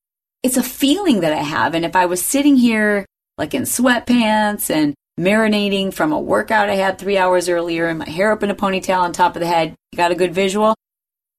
it's 0.43 0.57
a 0.57 0.63
feeling 0.63 1.21
that 1.21 1.33
I 1.33 1.43
have. 1.43 1.75
And 1.75 1.85
if 1.85 1.95
I 1.95 2.07
was 2.07 2.25
sitting 2.25 2.57
here 2.57 3.07
like 3.39 3.55
in 3.55 3.63
sweatpants 3.63 4.71
and 4.71 4.95
marinating 5.19 5.95
from 5.95 6.13
a 6.13 6.21
workout 6.21 6.69
I 6.69 6.75
had 6.75 6.99
three 6.99 7.17
hours 7.17 7.49
earlier 7.49 7.89
and 7.89 7.99
my 7.99 8.09
hair 8.09 8.33
up 8.33 8.43
in 8.43 8.51
a 8.51 8.55
ponytail 8.55 8.99
on 8.99 9.13
top 9.13 9.37
of 9.37 9.41
the 9.41 9.47
head, 9.47 9.75
you 9.93 9.97
got 9.97 10.13
a 10.13 10.17
good 10.17 10.35
visual. 10.35 10.75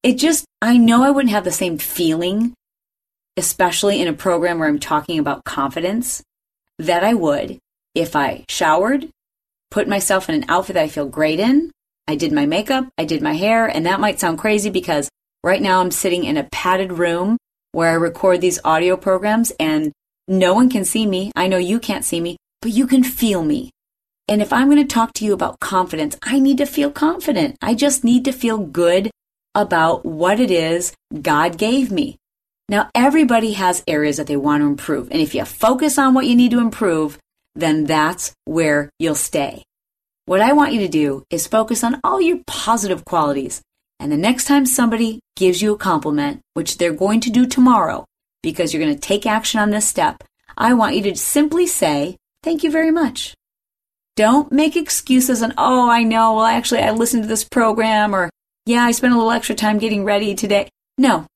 It 0.04 0.16
just, 0.16 0.46
I 0.62 0.78
know 0.78 1.04
I 1.04 1.12
wouldn't 1.12 1.32
have 1.32 1.44
the 1.44 1.52
same 1.52 1.78
feeling 1.78 2.56
especially 3.38 4.02
in 4.02 4.08
a 4.08 4.14
program 4.14 4.58
where 4.58 4.68
I'm 4.68 4.80
talking 4.80 5.20
about 5.20 5.46
confidence, 5.46 6.24
that 6.80 7.04
I 7.04 7.14
would 7.14 7.60
if 7.96 8.16
I 8.16 8.46
showered, 8.50 9.10
put 9.72 9.88
myself 9.88 10.30
in 10.30 10.36
an 10.36 10.46
outfit 10.50 10.76
that 10.76 10.84
I 10.84 10.88
feel 10.88 11.08
great 11.08 11.40
in, 11.40 11.72
I 12.08 12.16
did 12.16 12.32
my 12.32 12.46
makeup, 12.46 12.88
I 12.98 13.06
did 13.06 13.22
my 13.22 13.34
hair, 13.34 13.66
and 13.66 13.86
that 13.86 14.00
might 14.00 14.20
sound 14.20 14.38
crazy 14.38 14.70
because 14.70 15.10
right 15.44 15.62
now 15.62 15.82
I'm 15.82 15.92
sitting 15.92 16.24
in 16.24 16.38
a 16.38 16.48
padded 16.52 16.94
room 16.94 17.38
where 17.72 17.90
I 17.90 17.94
record 17.94 18.42
these 18.42 18.60
audio 18.64 18.98
programs 18.98 19.52
and 19.60 19.92
no 20.28 20.54
one 20.54 20.70
can 20.70 20.86
see 20.86 21.08
me. 21.08 21.32
I 21.36 21.48
know 21.48 21.58
you 21.58 21.80
can't 21.80 22.06
see 22.06 22.22
me, 22.22 22.38
but 22.62 22.72
you 22.72 22.88
can 22.88 23.04
feel 23.04 23.44
me. 23.44 23.72
And 24.28 24.42
if 24.42 24.52
I'm 24.52 24.70
going 24.70 24.86
to 24.86 24.94
talk 24.94 25.14
to 25.14 25.26
you 25.26 25.34
about 25.34 25.60
confidence, 25.60 26.18
I 26.22 26.40
need 26.40 26.58
to 26.58 26.66
feel 26.66 26.92
confident. 26.92 27.58
I 27.62 27.74
just 27.74 28.04
need 28.04 28.26
to 28.26 28.32
feel 28.32 28.58
good 28.58 29.10
about 29.56 30.06
what 30.06 30.40
it 30.40 30.52
is 30.52 30.94
God 31.22 31.58
gave 31.58 31.92
me. 31.92 32.18
Now, 32.70 32.90
everybody 32.94 33.54
has 33.54 33.84
areas 33.88 34.18
that 34.18 34.28
they 34.28 34.36
want 34.36 34.62
to 34.62 34.68
improve. 34.68 35.10
And 35.12 35.22
if 35.22 35.34
you 35.34 35.46
focus 35.46 35.98
on 35.98 36.14
what 36.14 36.26
you 36.26 36.36
need 36.36 36.52
to 36.52 36.60
improve, 36.60 37.18
then 37.56 37.86
that's 37.86 38.34
where 38.44 38.90
you'll 39.00 39.16
stay. 39.16 39.64
What 40.26 40.42
I 40.42 40.52
want 40.52 40.74
you 40.74 40.82
to 40.82 40.90
do 40.90 41.24
is 41.30 41.48
focus 41.48 41.84
on 41.84 42.02
all 42.04 42.20
your 42.20 42.40
positive 42.46 43.06
qualities. 43.06 43.62
And 44.00 44.12
the 44.12 44.18
next 44.18 44.44
time 44.46 44.66
somebody 44.66 45.22
gives 45.38 45.62
you 45.62 45.74
a 45.74 45.78
compliment, 45.78 46.42
which 46.54 46.78
they're 46.78 46.94
going 46.94 47.22
to 47.22 47.30
do 47.30 47.48
tomorrow, 47.48 48.04
because 48.44 48.74
you're 48.74 48.84
going 48.84 48.94
to 48.94 49.00
take 49.00 49.26
action 49.26 49.62
on 49.62 49.70
this 49.70 49.88
step, 49.88 50.24
I 50.58 50.74
want 50.74 50.96
you 50.96 51.04
to 51.04 51.16
simply 51.16 51.66
say, 51.66 52.18
Thank 52.48 52.64
you 52.64 52.72
very 52.72 52.92
much. 52.92 53.34
Don't 54.16 54.54
make 54.54 54.78
excuses 54.78 55.42
and, 55.42 55.54
oh, 55.58 55.90
I 55.90 56.04
know, 56.04 56.36
well, 56.36 56.46
actually, 56.46 56.80
I 56.80 56.92
listened 56.92 57.24
to 57.24 57.28
this 57.28 57.44
program, 57.44 58.16
or 58.16 58.30
yeah, 58.66 58.84
I 58.84 58.92
spent 58.92 59.12
a 59.12 59.18
little 59.18 59.34
extra 59.34 59.54
time 59.54 59.80
getting 59.80 60.06
ready 60.06 60.34
today. 60.34 60.70
No, 60.98 61.28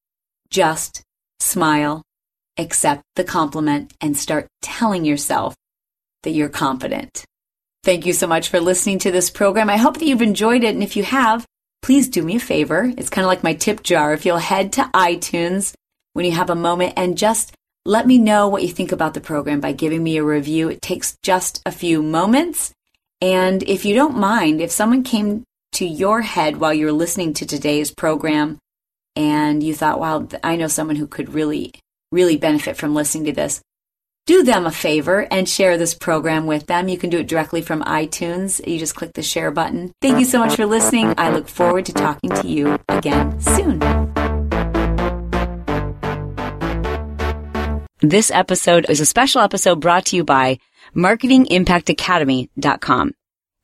just 0.49 1.01
smile, 1.41 2.01
accept 2.57 3.03
the 3.17 3.25
compliment, 3.25 3.93
and 3.99 4.15
start 4.15 4.47
telling 4.61 5.03
yourself 5.03 5.53
that 6.23 6.31
you're 6.31 6.47
confident. 6.47 7.25
Thank 7.83 8.05
you 8.05 8.13
so 8.13 8.25
much 8.25 8.47
for 8.47 8.61
listening 8.61 8.99
to 8.99 9.11
this 9.11 9.29
program. 9.29 9.69
I 9.69 9.75
hope 9.75 9.97
that 9.97 10.05
you've 10.05 10.21
enjoyed 10.21 10.63
it. 10.63 10.75
And 10.75 10.81
if 10.81 10.95
you 10.95 11.03
have, 11.03 11.45
please 11.81 12.07
do 12.07 12.23
me 12.23 12.37
a 12.37 12.39
favor. 12.39 12.89
It's 12.97 13.09
kind 13.09 13.25
of 13.25 13.27
like 13.27 13.43
my 13.43 13.53
tip 13.53 13.83
jar. 13.83 14.13
If 14.13 14.25
you'll 14.25 14.37
head 14.37 14.71
to 14.71 14.89
iTunes 14.93 15.73
when 16.13 16.23
you 16.23 16.31
have 16.31 16.49
a 16.49 16.55
moment 16.55 16.93
and 16.95 17.17
just 17.17 17.51
let 17.85 18.05
me 18.05 18.17
know 18.17 18.47
what 18.47 18.61
you 18.61 18.69
think 18.69 18.91
about 18.91 19.13
the 19.13 19.21
program 19.21 19.59
by 19.59 19.71
giving 19.71 20.03
me 20.03 20.17
a 20.17 20.23
review. 20.23 20.69
It 20.69 20.81
takes 20.81 21.17
just 21.23 21.61
a 21.65 21.71
few 21.71 22.03
moments. 22.03 22.73
And 23.21 23.63
if 23.63 23.85
you 23.85 23.95
don't 23.95 24.17
mind, 24.17 24.61
if 24.61 24.71
someone 24.71 25.03
came 25.03 25.43
to 25.73 25.85
your 25.85 26.21
head 26.21 26.57
while 26.57 26.73
you 26.73 26.85
were 26.85 26.91
listening 26.91 27.33
to 27.35 27.45
today's 27.45 27.91
program 27.91 28.57
and 29.15 29.63
you 29.63 29.73
thought, 29.73 29.99
wow, 29.99 30.27
I 30.43 30.55
know 30.55 30.67
someone 30.67 30.95
who 30.95 31.07
could 31.07 31.33
really, 31.33 31.73
really 32.11 32.37
benefit 32.37 32.77
from 32.77 32.93
listening 32.93 33.25
to 33.25 33.31
this, 33.31 33.61
do 34.27 34.43
them 34.43 34.65
a 34.65 34.71
favor 34.71 35.27
and 35.31 35.49
share 35.49 35.77
this 35.77 35.95
program 35.95 36.45
with 36.45 36.67
them. 36.67 36.87
You 36.87 36.97
can 36.97 37.09
do 37.09 37.19
it 37.19 37.27
directly 37.27 37.61
from 37.61 37.81
iTunes. 37.83 38.65
You 38.65 38.77
just 38.77 38.95
click 38.95 39.13
the 39.13 39.23
share 39.23 39.49
button. 39.49 39.91
Thank 40.01 40.19
you 40.19 40.25
so 40.25 40.39
much 40.39 40.55
for 40.55 40.65
listening. 40.65 41.15
I 41.17 41.31
look 41.31 41.47
forward 41.47 41.85
to 41.87 41.93
talking 41.93 42.29
to 42.29 42.47
you 42.47 42.77
again 42.87 43.41
soon. 43.41 44.20
This 48.03 48.31
episode 48.31 48.87
is 48.89 48.99
a 48.99 49.05
special 49.05 49.41
episode 49.41 49.79
brought 49.79 50.05
to 50.05 50.15
you 50.15 50.23
by 50.23 50.57
marketingimpactacademy.com. 50.95 53.11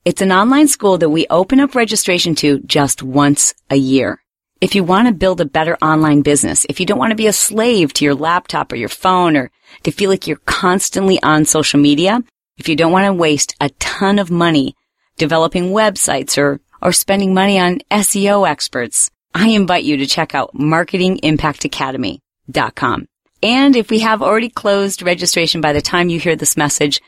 It's 0.04 0.22
an 0.22 0.30
online 0.30 0.68
school 0.68 0.96
that 0.98 1.10
we 1.10 1.26
open 1.28 1.58
up 1.58 1.74
registration 1.74 2.36
to 2.36 2.60
just 2.60 3.02
once 3.02 3.52
a 3.68 3.74
year. 3.74 4.22
If 4.60 4.76
you 4.76 4.84
want 4.84 5.08
to 5.08 5.12
build 5.12 5.40
a 5.40 5.44
better 5.44 5.76
online 5.82 6.22
business, 6.22 6.64
if 6.68 6.78
you 6.78 6.86
don't 6.86 7.00
want 7.00 7.10
to 7.10 7.16
be 7.16 7.26
a 7.26 7.32
slave 7.32 7.92
to 7.94 8.04
your 8.04 8.14
laptop 8.14 8.70
or 8.70 8.76
your 8.76 8.88
phone 8.88 9.36
or 9.36 9.50
to 9.82 9.90
feel 9.90 10.08
like 10.08 10.28
you're 10.28 10.38
constantly 10.46 11.20
on 11.20 11.44
social 11.44 11.80
media, 11.80 12.22
if 12.58 12.68
you 12.68 12.76
don't 12.76 12.92
want 12.92 13.06
to 13.06 13.12
waste 13.12 13.56
a 13.60 13.70
ton 13.80 14.20
of 14.20 14.30
money 14.30 14.76
developing 15.16 15.70
websites 15.70 16.38
or, 16.38 16.60
or 16.80 16.92
spending 16.92 17.34
money 17.34 17.58
on 17.58 17.80
SEO 17.90 18.48
experts, 18.48 19.10
I 19.34 19.48
invite 19.48 19.82
you 19.82 19.96
to 19.96 20.06
check 20.06 20.32
out 20.32 20.54
marketingimpactacademy.com. 20.54 23.07
And 23.42 23.76
if 23.76 23.90
we 23.90 24.00
have 24.00 24.22
already 24.22 24.48
closed 24.48 25.02
registration 25.02 25.60
by 25.60 25.72
the 25.72 25.80
time 25.80 26.08
you 26.08 26.18
hear 26.18 26.34
this 26.36 26.56
message, 26.56 27.00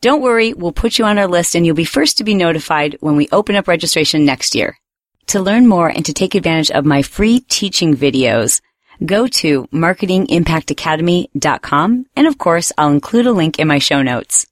don't 0.00 0.22
worry, 0.22 0.52
we'll 0.52 0.72
put 0.72 0.98
you 0.98 1.04
on 1.04 1.18
our 1.18 1.28
list 1.28 1.54
and 1.54 1.64
you'll 1.64 1.76
be 1.76 1.84
first 1.84 2.18
to 2.18 2.24
be 2.24 2.34
notified 2.34 2.96
when 3.00 3.16
we 3.16 3.28
open 3.32 3.56
up 3.56 3.68
registration 3.68 4.24
next 4.24 4.54
year. 4.54 4.76
To 5.28 5.40
learn 5.40 5.66
more 5.66 5.88
and 5.88 6.04
to 6.06 6.12
take 6.12 6.34
advantage 6.34 6.70
of 6.70 6.84
my 6.84 7.00
free 7.02 7.40
teaching 7.40 7.96
videos, 7.96 8.60
go 9.04 9.26
to 9.26 9.66
marketingimpactacademy.com 9.68 12.06
and 12.14 12.26
of 12.26 12.38
course 12.38 12.72
I'll 12.76 12.90
include 12.90 13.26
a 13.26 13.32
link 13.32 13.58
in 13.58 13.68
my 13.68 13.78
show 13.78 14.02
notes. 14.02 14.46